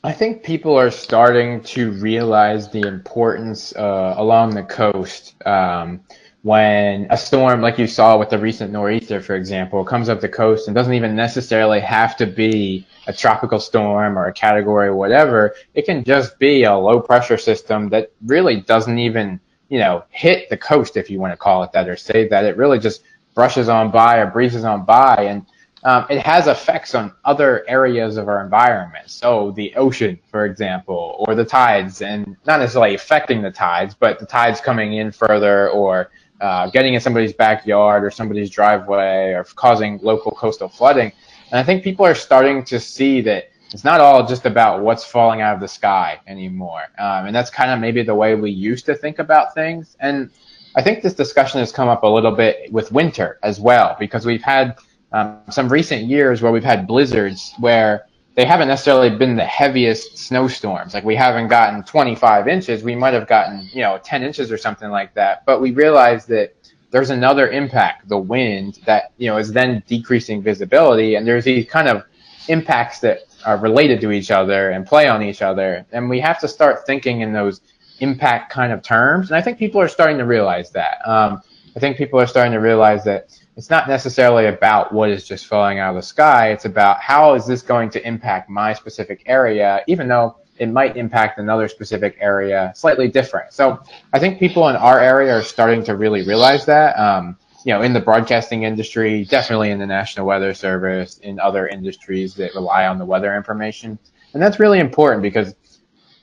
I 0.05 0.13
think 0.13 0.43
people 0.43 0.77
are 0.77 0.91
starting 0.91 1.63
to 1.65 1.93
realize 1.93 2.71
the 2.71 2.87
importance 2.87 3.75
uh, 3.75 4.15
along 4.17 4.55
the 4.55 4.63
coast. 4.63 5.35
Um, 5.47 6.01
when 6.43 7.09
a 7.11 7.17
storm, 7.19 7.61
like 7.61 7.79
you 7.79 7.89
saw 7.89 8.17
with 8.17 8.31
the 8.31 8.39
recent 8.39 8.73
nor'easter, 8.73 9.21
for 9.21 9.35
example, 9.35 9.85
comes 9.85 10.09
up 10.09 10.21
the 10.21 10.29
coast 10.29 10.69
and 10.69 10.75
doesn't 10.75 10.95
even 10.95 11.17
necessarily 11.17 11.81
have 11.81 12.17
to 12.17 12.27
be 12.27 12.87
a 13.09 13.13
tropical 13.13 13.59
storm 13.59 14.17
or 14.17 14.27
a 14.27 14.33
category 14.33 14.89
or 14.89 14.95
whatever. 14.95 15.55
It 15.75 15.85
can 15.85 16.05
just 16.05 16.39
be 16.39 16.63
a 16.63 16.77
low 16.77 17.01
pressure 17.01 17.39
system 17.39 17.89
that 17.89 18.13
really 18.25 18.61
doesn't 18.61 18.99
even, 18.99 19.41
you 19.69 19.81
know, 19.81 20.05
hit 20.11 20.49
the 20.49 20.57
coast, 20.57 20.97
if 20.97 21.11
you 21.11 21.19
want 21.19 21.33
to 21.33 21.37
call 21.37 21.65
it 21.65 21.73
that, 21.73 21.89
or 21.89 21.97
say 21.97 22.29
that. 22.29 22.45
It 22.45 22.57
really 22.57 22.79
just 22.79 23.03
brushes 23.35 23.69
on 23.69 23.91
by 23.91 24.19
or 24.19 24.27
breezes 24.27 24.65
on 24.65 24.85
by. 24.85 25.17
And 25.29 25.45
um, 25.85 26.07
it 26.11 26.21
has 26.21 26.47
effects 26.49 26.95
on 26.95 27.13
other 27.25 27.65
areas 27.69 28.17
of 28.17 28.29
our 28.29 28.43
environment. 28.43 29.11
So 29.11 29.53
the 29.53 29.75
ocean, 29.77 30.19
for 30.31 30.45
example, 30.45 31.25
or 31.27 31.35
the 31.35 31.45
tides, 31.45 32.03
and 32.03 32.37
not 32.47 32.61
necessarily 32.61 32.95
affecting 32.95 33.43
the 33.43 33.51
tides, 33.51 33.95
but 33.95 34.19
the 34.19 34.27
tides 34.27 34.61
coming 34.61 34.95
in 34.95 35.13
further 35.13 35.71
or 35.71 36.11
uh, 36.41 36.69
getting 36.71 36.95
in 36.95 37.01
somebody's 37.01 37.33
backyard 37.33 38.05
or 38.05 38.11
somebody's 38.11 38.51
driveway 38.51 39.33
or 39.33 39.45
causing 39.45 39.99
local 40.03 40.33
coastal 40.33 40.69
flooding. 40.69 41.13
And 41.51 41.59
I 41.59 41.63
think 41.63 41.83
people 41.83 42.05
are 42.05 42.15
starting 42.15 42.65
to 42.65 42.79
see 42.79 43.21
that 43.23 43.51
it's 43.73 43.85
not 43.85 44.01
all 44.01 44.27
just 44.27 44.47
about 44.47 44.81
what's 44.81 45.05
falling 45.05 45.41
out 45.43 45.55
of 45.55 45.61
the 45.61 45.69
sky 45.69 46.19
anymore. 46.27 46.85
Um, 46.99 47.27
and 47.27 47.37
that's 47.37 47.51
kind 47.51 47.71
of 47.71 47.79
maybe 47.79 48.03
the 48.03 48.15
way 48.15 48.35
we 48.35 48.51
used 48.51 48.87
to 48.87 48.95
think 48.95 49.19
about 49.19 49.55
things. 49.55 49.97
And 50.01 50.31
I 50.75 50.83
think 50.83 51.03
this 51.03 51.15
discussion 51.15 51.61
has 51.61 51.71
come 51.71 51.89
up 51.89 52.03
a 52.03 52.07
little 52.07 52.31
bit 52.31 52.73
with 52.73 52.93
winter 52.93 53.39
as 53.43 53.61
well, 53.61 53.97
because 53.99 54.25
we've 54.25 54.43
had 54.43 54.77
um, 55.13 55.41
some 55.51 55.69
recent 55.69 56.05
years 56.05 56.43
where 56.43 56.53
we've 56.53 56.65
had 56.65 56.87
blizzards 56.87 57.55
where 57.59 58.07
they 58.35 58.45
haven't 58.45 58.69
necessarily 58.69 59.11
been 59.11 59.35
the 59.35 59.45
heaviest 59.45 60.17
snowstorms. 60.17 60.95
Like 60.95 61.05
we 61.05 61.17
haven't 61.17 61.49
gotten 61.49 61.83
25 61.83 62.47
inches. 62.47 62.85
We 62.85 62.95
might 62.95 63.15
have 63.15 63.27
gotten, 63.27 63.69
you 63.73 63.81
know, 63.81 63.99
10 64.05 64.23
inches 64.23 64.53
or 64.53 64.57
something 64.57 64.91
like 64.91 65.13
that. 65.15 65.45
But 65.45 65.61
we 65.61 65.73
realized 65.73 66.29
that 66.29 66.55
there's 66.91 67.11
another 67.11 67.51
impact, 67.51 68.09
the 68.09 68.19
wind, 68.19 68.79
that, 68.87 69.13
you 69.19 69.29
know, 69.29 69.39
is 69.39 69.53
then 69.53 69.83
decreasing 69.89 70.41
visibility. 70.41 71.17
And 71.17 71.27
there's 71.27 71.45
these 71.45 71.69
kind 71.69 71.89
of 71.89 72.05
impacts 72.49 73.01
that 73.01 73.23
are 73.45 73.57
related 73.57 74.01
to 74.03 74.13
each 74.13 74.31
other 74.31 74.71
and 74.71 74.87
play 74.87 75.09
on 75.09 75.23
each 75.23 75.43
other. 75.43 75.85
And 75.93 76.09
we 76.09 76.21
have 76.21 76.39
to 76.41 76.49
start 76.49 76.87
thinking 76.87 77.23
in 77.23 77.33
those 77.33 77.61
impact 78.01 78.53
kind 78.53 78.73
of 78.73 78.83
terms. 78.83 79.31
And 79.31 79.37
I 79.37 79.43
think 79.43 79.59
people 79.59 79.81
are 79.81 79.89
starting 79.89 80.19
to 80.19 80.25
realize 80.25 80.71
that. 80.71 81.01
Um, 81.07 81.43
I 81.77 81.81
think 81.81 81.97
people 81.97 82.21
are 82.21 82.27
starting 82.27 82.53
to 82.53 82.61
realize 82.61 83.05
that 83.05 83.37
it's 83.59 83.71
not 83.71 83.89
necessarily 83.89 84.47
about 84.47 84.93
what 84.93 85.11
is 85.11 85.25
just 85.25 85.49
falling 85.49 85.81
out 85.81 85.91
of 85.91 85.97
the 85.97 86.07
sky. 86.07 86.53
It's 86.53 86.65
about 86.65 87.01
how 87.01 87.35
is 87.35 87.45
this 87.45 87.61
going 87.61 87.91
to 87.91 88.07
impact 88.07 88.49
my 88.49 88.73
specific 88.73 89.25
area, 89.27 89.83
even 89.89 90.07
though 90.07 90.37
it 90.59 90.67
might 90.67 90.97
impact 90.97 91.41
another 91.41 91.67
specific 91.67 92.17
area 92.21 92.73
slightly 92.77 93.09
different. 93.09 93.53
So 93.53 93.83
I 94.13 94.21
think 94.21 94.39
people 94.39 94.69
in 94.69 94.77
our 94.77 95.01
area 95.01 95.37
are 95.37 95.43
starting 95.43 95.83
to 95.85 95.97
really 95.97 96.25
realize 96.25 96.67
that. 96.67 96.97
Um, 96.97 97.37
you 97.65 97.75
know, 97.75 97.83
in 97.83 97.93
the 97.93 98.01
broadcasting 98.01 98.63
industry, 98.63 99.25
definitely 99.25 99.73
in 99.73 99.81
the 99.81 99.87
National 99.87 100.25
Weather 100.25 100.55
Service, 100.55 101.19
in 101.19 101.41
other 101.41 101.67
industries 101.67 102.35
that 102.37 102.55
rely 102.55 102.87
on 102.87 102.97
the 102.97 103.05
weather 103.05 103.37
information. 103.37 103.99
And 104.35 104.43
that's 104.43 104.61
really 104.61 104.79
important 104.79 105.21
because 105.21 105.57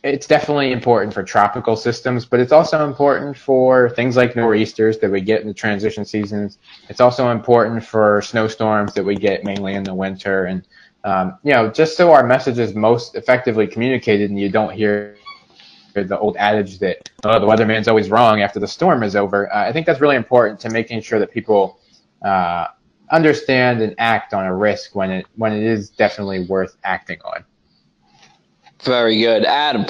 it's 0.05 0.27
definitely 0.27 0.71
important 0.71 1.11
for 1.11 1.23
tropical 1.23 1.75
systems, 1.75 2.25
but 2.25 2.39
it's 2.39 2.51
also 2.51 2.87
important 2.87 3.35
for 3.35 3.89
things 3.89 4.15
like 4.15 4.35
nor'easters 4.35 4.99
that 4.99 5.09
we 5.09 5.19
get 5.19 5.41
in 5.41 5.47
the 5.47 5.53
transition 5.53 6.05
seasons. 6.05 6.59
It's 6.89 7.01
also 7.01 7.31
important 7.31 7.83
for 7.83 8.21
snowstorms 8.21 8.93
that 8.93 9.03
we 9.03 9.15
get 9.15 9.43
mainly 9.43 9.73
in 9.73 9.83
the 9.83 9.95
winter. 9.95 10.45
And, 10.45 10.67
um, 11.03 11.39
you 11.41 11.53
know, 11.53 11.71
just 11.71 11.97
so 11.97 12.11
our 12.11 12.23
message 12.23 12.59
is 12.59 12.75
most 12.75 13.15
effectively 13.15 13.65
communicated 13.65 14.29
and 14.29 14.39
you 14.39 14.47
don't 14.47 14.71
hear 14.71 15.17
the 15.95 16.19
old 16.19 16.37
adage 16.37 16.77
that, 16.79 17.09
oh, 17.23 17.39
the 17.39 17.47
weatherman's 17.47 17.87
always 17.87 18.11
wrong 18.11 18.43
after 18.43 18.59
the 18.59 18.67
storm 18.67 19.01
is 19.01 19.15
over. 19.15 19.51
Uh, 19.51 19.67
I 19.67 19.71
think 19.71 19.87
that's 19.87 20.01
really 20.01 20.17
important 20.17 20.59
to 20.59 20.69
making 20.69 21.01
sure 21.01 21.17
that 21.17 21.31
people 21.31 21.79
uh, 22.23 22.67
understand 23.11 23.81
and 23.81 23.95
act 23.97 24.35
on 24.35 24.45
a 24.45 24.55
risk 24.55 24.93
when 24.93 25.09
it, 25.09 25.25
when 25.35 25.51
it 25.51 25.63
is 25.63 25.89
definitely 25.89 26.45
worth 26.45 26.77
acting 26.83 27.17
on. 27.25 27.43
Very 28.85 29.19
good, 29.19 29.45
Adam. 29.45 29.85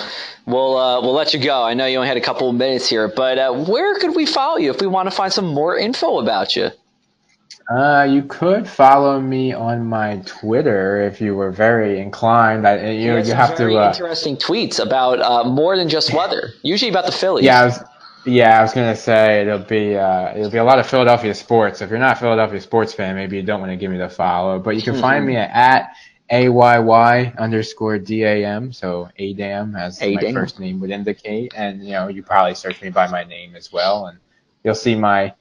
We'll 0.46 0.78
uh, 0.78 1.02
we'll 1.02 1.14
let 1.14 1.34
you 1.34 1.40
go. 1.40 1.64
I 1.64 1.74
know 1.74 1.86
you 1.86 1.98
only 1.98 2.08
had 2.08 2.18
a 2.18 2.22
couple 2.22 2.50
of 2.50 2.56
minutes 2.56 2.90
here, 2.90 3.08
but 3.08 3.38
uh, 3.38 3.54
where 3.54 4.00
could 4.00 4.16
we 4.16 4.26
follow 4.26 4.58
you 4.58 4.70
if 4.70 4.80
we 4.80 4.88
want 4.88 5.10
to 5.10 5.16
find 5.16 5.34
some 5.34 5.48
more 5.48 5.78
info 5.78 6.20
about 6.20 6.56
you? 6.56 6.70
Uh, 7.70 8.08
you 8.08 8.22
could 8.22 8.68
follow 8.68 9.20
me 9.20 9.52
on 9.52 9.86
my 9.86 10.22
Twitter 10.26 11.02
if 11.02 11.20
you 11.20 11.36
were 11.36 11.52
very 11.52 12.00
inclined. 12.00 12.68
I, 12.68 12.92
you 12.92 13.18
you 13.18 13.34
have 13.34 13.56
to. 13.58 13.76
Uh, 13.76 13.90
interesting 13.90 14.38
tweets 14.38 14.80
about 14.80 15.20
uh, 15.20 15.44
more 15.44 15.76
than 15.76 15.90
just 15.90 16.14
weather. 16.14 16.54
Usually 16.62 16.90
about 16.90 17.08
the 17.08 17.12
Phillies. 17.12 17.44
Yeah, 17.44 17.62
I 17.62 17.66
was, 17.66 17.84
yeah, 18.26 18.60
I 18.60 18.62
was 18.62 18.72
gonna 18.72 18.96
say 18.96 19.42
it'll 19.42 19.58
be 19.58 19.98
uh, 19.98 20.38
it'll 20.38 20.52
be 20.52 20.60
a 20.60 20.64
lot 20.64 20.78
of 20.78 20.88
Philadelphia 20.88 21.34
sports. 21.34 21.82
If 21.82 21.90
you're 21.90 21.98
not 21.98 22.18
a 22.18 22.20
Philadelphia 22.20 22.62
sports 22.62 22.94
fan, 22.94 23.16
maybe 23.16 23.36
you 23.36 23.44
don't 23.44 23.60
want 23.60 23.72
to 23.72 23.78
give 23.78 23.90
me 23.90 23.98
the 23.98 24.10
follow. 24.10 24.60
But 24.60 24.76
you 24.76 24.84
can 24.84 25.02
find 25.02 25.22
mm-hmm. 25.22 25.34
me 25.34 25.38
at, 25.38 25.50
at 25.50 25.96
AYY 26.32 27.38
underscore 27.38 28.00
DAM, 28.00 28.74
so 28.74 29.10
ADAM 29.20 29.76
as 29.76 30.02
A-dam. 30.02 30.34
my 30.34 30.42
first 30.42 30.60
name 30.60 30.80
would 30.80 30.90
indicate. 30.90 31.54
And, 31.56 31.84
you 31.84 31.92
know, 31.92 32.08
you 32.08 32.24
probably 32.24 32.56
search 32.56 32.82
me 32.82 32.90
by 32.90 33.08
my 33.08 33.24
name 33.24 33.56
as 33.56 33.72
well. 33.72 34.08
And 34.08 34.18
you'll 34.64 34.74
see 34.76 34.96
my 34.96 35.34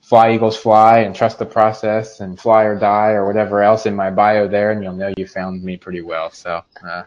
Fly 0.00 0.32
Eagles 0.32 0.56
Fly 0.56 1.00
and 1.00 1.14
Trust 1.14 1.38
the 1.38 1.46
Process 1.46 2.20
and 2.20 2.40
Fly 2.40 2.62
or 2.64 2.78
Die 2.78 3.10
or 3.10 3.26
whatever 3.26 3.62
else 3.62 3.84
in 3.84 3.94
my 3.94 4.10
bio 4.10 4.48
there. 4.48 4.72
And 4.72 4.82
you'll 4.82 4.94
know 4.94 5.12
you 5.16 5.26
found 5.26 5.62
me 5.62 5.76
pretty 5.76 6.00
well. 6.00 6.30
So 6.30 6.62
uh, 6.88 7.02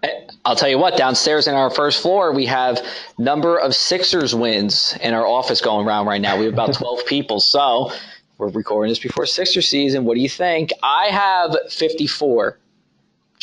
I'll 0.45 0.55
tell 0.55 0.69
you 0.69 0.77
what, 0.77 0.95
downstairs 0.95 1.47
in 1.47 1.55
our 1.55 1.71
first 1.71 2.01
floor, 2.01 2.31
we 2.33 2.45
have 2.45 2.79
number 3.17 3.57
of 3.57 3.75
Sixers 3.75 4.35
wins 4.35 4.95
in 5.01 5.13
our 5.15 5.25
office 5.25 5.59
going 5.59 5.87
around 5.87 6.05
right 6.05 6.21
now. 6.21 6.37
We 6.37 6.45
have 6.45 6.53
about 6.53 6.73
12 6.75 7.05
people. 7.07 7.39
So 7.39 7.91
we're 8.37 8.49
recording 8.49 8.91
this 8.91 8.99
before 8.99 9.25
Sixer 9.25 9.63
season. 9.63 10.05
What 10.05 10.13
do 10.13 10.21
you 10.21 10.29
think? 10.29 10.69
I 10.83 11.07
have 11.07 11.57
54. 11.71 12.59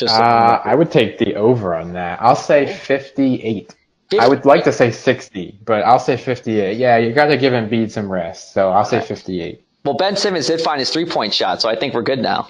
Just 0.01 0.15
uh, 0.15 0.63
I 0.65 0.75
would 0.75 0.91
take 0.91 1.19
the 1.19 1.35
over 1.35 1.75
on 1.75 1.93
that. 1.93 2.23
I'll 2.23 2.35
say 2.35 2.75
58. 2.75 3.77
50? 4.09 4.19
I 4.19 4.27
would 4.27 4.47
like 4.47 4.65
to 4.65 4.73
say 4.73 4.91
60, 4.91 5.61
but 5.67 5.85
I'll 5.85 6.01
say 6.01 6.17
58. 6.17 6.79
Yeah, 6.79 6.97
you 6.97 7.13
got 7.13 7.27
to 7.27 7.37
give 7.37 7.53
Embiid 7.53 7.91
some 7.91 8.11
rest, 8.11 8.55
so 8.55 8.71
I'll 8.71 8.87
say 8.87 9.03
58. 9.03 9.63
Well, 9.85 9.95
Ben 9.95 10.17
Simmons 10.17 10.47
did 10.47 10.63
find 10.63 10.81
his 10.81 10.89
three 10.89 11.05
point 11.05 11.35
shot, 11.35 11.61
so 11.61 11.69
I 11.69 11.77
think 11.77 11.93
we're 11.93 12.03
good 12.03 12.19
now. 12.19 12.49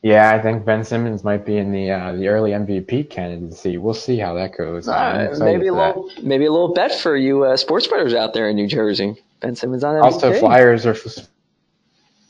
Yeah, 0.00 0.32
I 0.32 0.40
think 0.40 0.64
Ben 0.64 0.82
Simmons 0.82 1.22
might 1.22 1.44
be 1.44 1.58
in 1.58 1.72
the 1.72 1.90
uh, 1.90 2.12
the 2.12 2.28
early 2.28 2.52
MVP 2.52 3.10
candidacy. 3.10 3.76
We'll 3.76 3.92
see 3.92 4.18
how 4.18 4.34
that 4.34 4.56
goes. 4.56 4.88
Uh, 4.88 5.36
maybe 5.38 5.66
a 5.66 5.74
little 5.74 6.08
that. 6.08 6.24
maybe 6.24 6.46
a 6.46 6.50
little 6.50 6.72
bet 6.72 6.98
for 6.98 7.16
you 7.16 7.44
uh, 7.44 7.56
sports 7.58 7.86
bettors 7.86 8.14
out 8.14 8.32
there 8.32 8.48
in 8.48 8.56
New 8.56 8.66
Jersey. 8.66 9.14
Ben 9.40 9.54
Simmons 9.56 9.84
on 9.84 9.94
MVP. 9.94 10.02
Also, 10.02 10.32
Flyers 10.40 10.86
are 10.86 10.96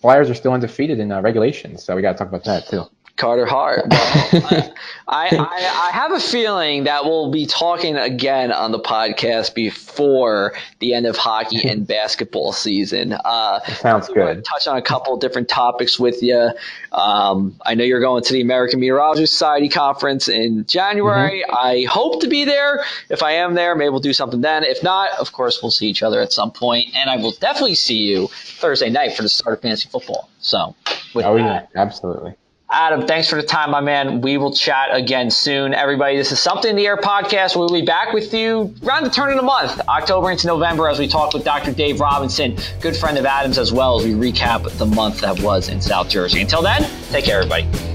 Flyers 0.03 0.29
are 0.29 0.35
still 0.35 0.53
undefeated 0.53 0.99
in 0.99 1.13
uh, 1.13 1.23
regulation, 1.23 1.79
so 1.79 1.95
we 1.95 2.03
got 2.03 2.13
to 2.13 2.19
talk 2.19 2.29
about 2.29 2.45
that 2.45 2.67
too. 2.67 2.85
Carter 3.17 3.47
Hart. 3.47 3.85
I, 3.91 4.73
I, 5.07 5.89
I, 5.89 5.91
have 5.93 6.13
a 6.13 6.21
feeling 6.21 6.85
that 6.85 7.05
we'll 7.05 7.31
be 7.31 7.45
talking 7.45 7.97
again 7.97 8.51
on 8.51 8.73
the 8.73 8.79
podcast 8.79 9.55
before 9.55 10.55
the 10.79 10.95
end 10.95 11.07
of 11.07 11.17
hockey 11.17 11.69
and 11.69 11.87
basketball 11.87 12.53
season. 12.53 13.13
Uh, 13.13 13.61
sounds 13.75 14.09
good. 14.09 14.45
touch 14.45 14.67
on 14.67 14.79
a 14.79 14.83
couple 14.83 15.17
different 15.19 15.49
topics 15.49 16.01
with 16.01 16.23
you. 16.23 16.51
Um, 16.93 17.61
I 17.67 17.75
know 17.75 17.85
you're 17.85 18.01
going 18.01 18.23
to 18.25 18.33
the 18.33 18.41
American 18.41 18.81
Meteorology 18.81 19.27
Society 19.27 19.69
conference 19.69 20.29
in 20.29 20.65
January. 20.67 21.45
Mm-hmm. 21.47 21.57
I 21.57 21.85
hope 21.85 22.23
to 22.23 22.29
be 22.29 22.45
there. 22.45 22.83
If 23.11 23.23
I 23.23 23.33
am 23.33 23.55
there, 23.55 23.77
maybe 23.77 23.91
we'll 23.91 24.01
do 24.01 24.15
something 24.15 24.41
then. 24.41 24.65
If 24.65 24.83
not, 24.83 25.11
of 25.19 25.33
course, 25.33 25.61
we'll 25.63 25.71
see 25.71 25.87
each 25.87 26.03
other 26.03 26.21
at 26.21 26.33
some 26.33 26.51
point, 26.51 26.89
and 26.95 27.11
I 27.11 27.17
will 27.17 27.33
definitely 27.33 27.75
see 27.75 27.99
you 27.99 28.29
Thursday 28.29 28.89
night 28.89 29.15
for 29.15 29.23
the 29.23 29.29
start 29.29 29.57
of 29.57 29.63
fantasy 29.63 29.89
football. 29.91 30.31
So, 30.41 30.75
oh 31.15 31.37
that, 31.37 31.71
yeah, 31.75 31.81
absolutely. 31.81 32.35
Adam, 32.73 33.07
thanks 33.07 33.29
for 33.29 33.37
the 33.37 33.47
time, 33.47 33.71
my 33.71 33.83
man. 33.83 34.23
We 34.23 34.39
will 34.39 34.51
chat 34.51 34.89
again 34.93 35.31
soon. 35.31 35.75
Everybody, 35.75 36.17
this 36.17 36.33
is 36.33 36.41
Something 36.41 36.71
in 36.71 36.77
the 36.77 36.87
Air 36.87 36.97
podcast. 36.97 37.55
We'll 37.55 37.69
be 37.69 37.83
back 37.83 38.15
with 38.15 38.33
you 38.33 38.75
around 38.83 39.05
the 39.05 39.11
turn 39.11 39.29
of 39.31 39.37
the 39.37 39.43
month, 39.43 39.79
October 39.89 40.31
into 40.31 40.47
November, 40.47 40.89
as 40.89 40.99
we 40.99 41.07
talk 41.07 41.35
with 41.35 41.45
Dr. 41.45 41.73
Dave 41.73 42.01
Robinson, 42.01 42.57
good 42.81 42.97
friend 42.97 43.19
of 43.19 43.27
Adam's, 43.27 43.59
as 43.59 43.75
well 43.75 44.01
as 44.01 44.07
we 44.07 44.13
recap 44.13 44.67
the 44.79 44.87
month 44.87 45.21
that 45.21 45.39
was 45.41 45.69
in 45.69 45.83
South 45.83 46.09
Jersey. 46.09 46.41
Until 46.41 46.63
then, 46.63 46.89
take 47.11 47.27
care, 47.27 47.43
everybody. 47.43 47.92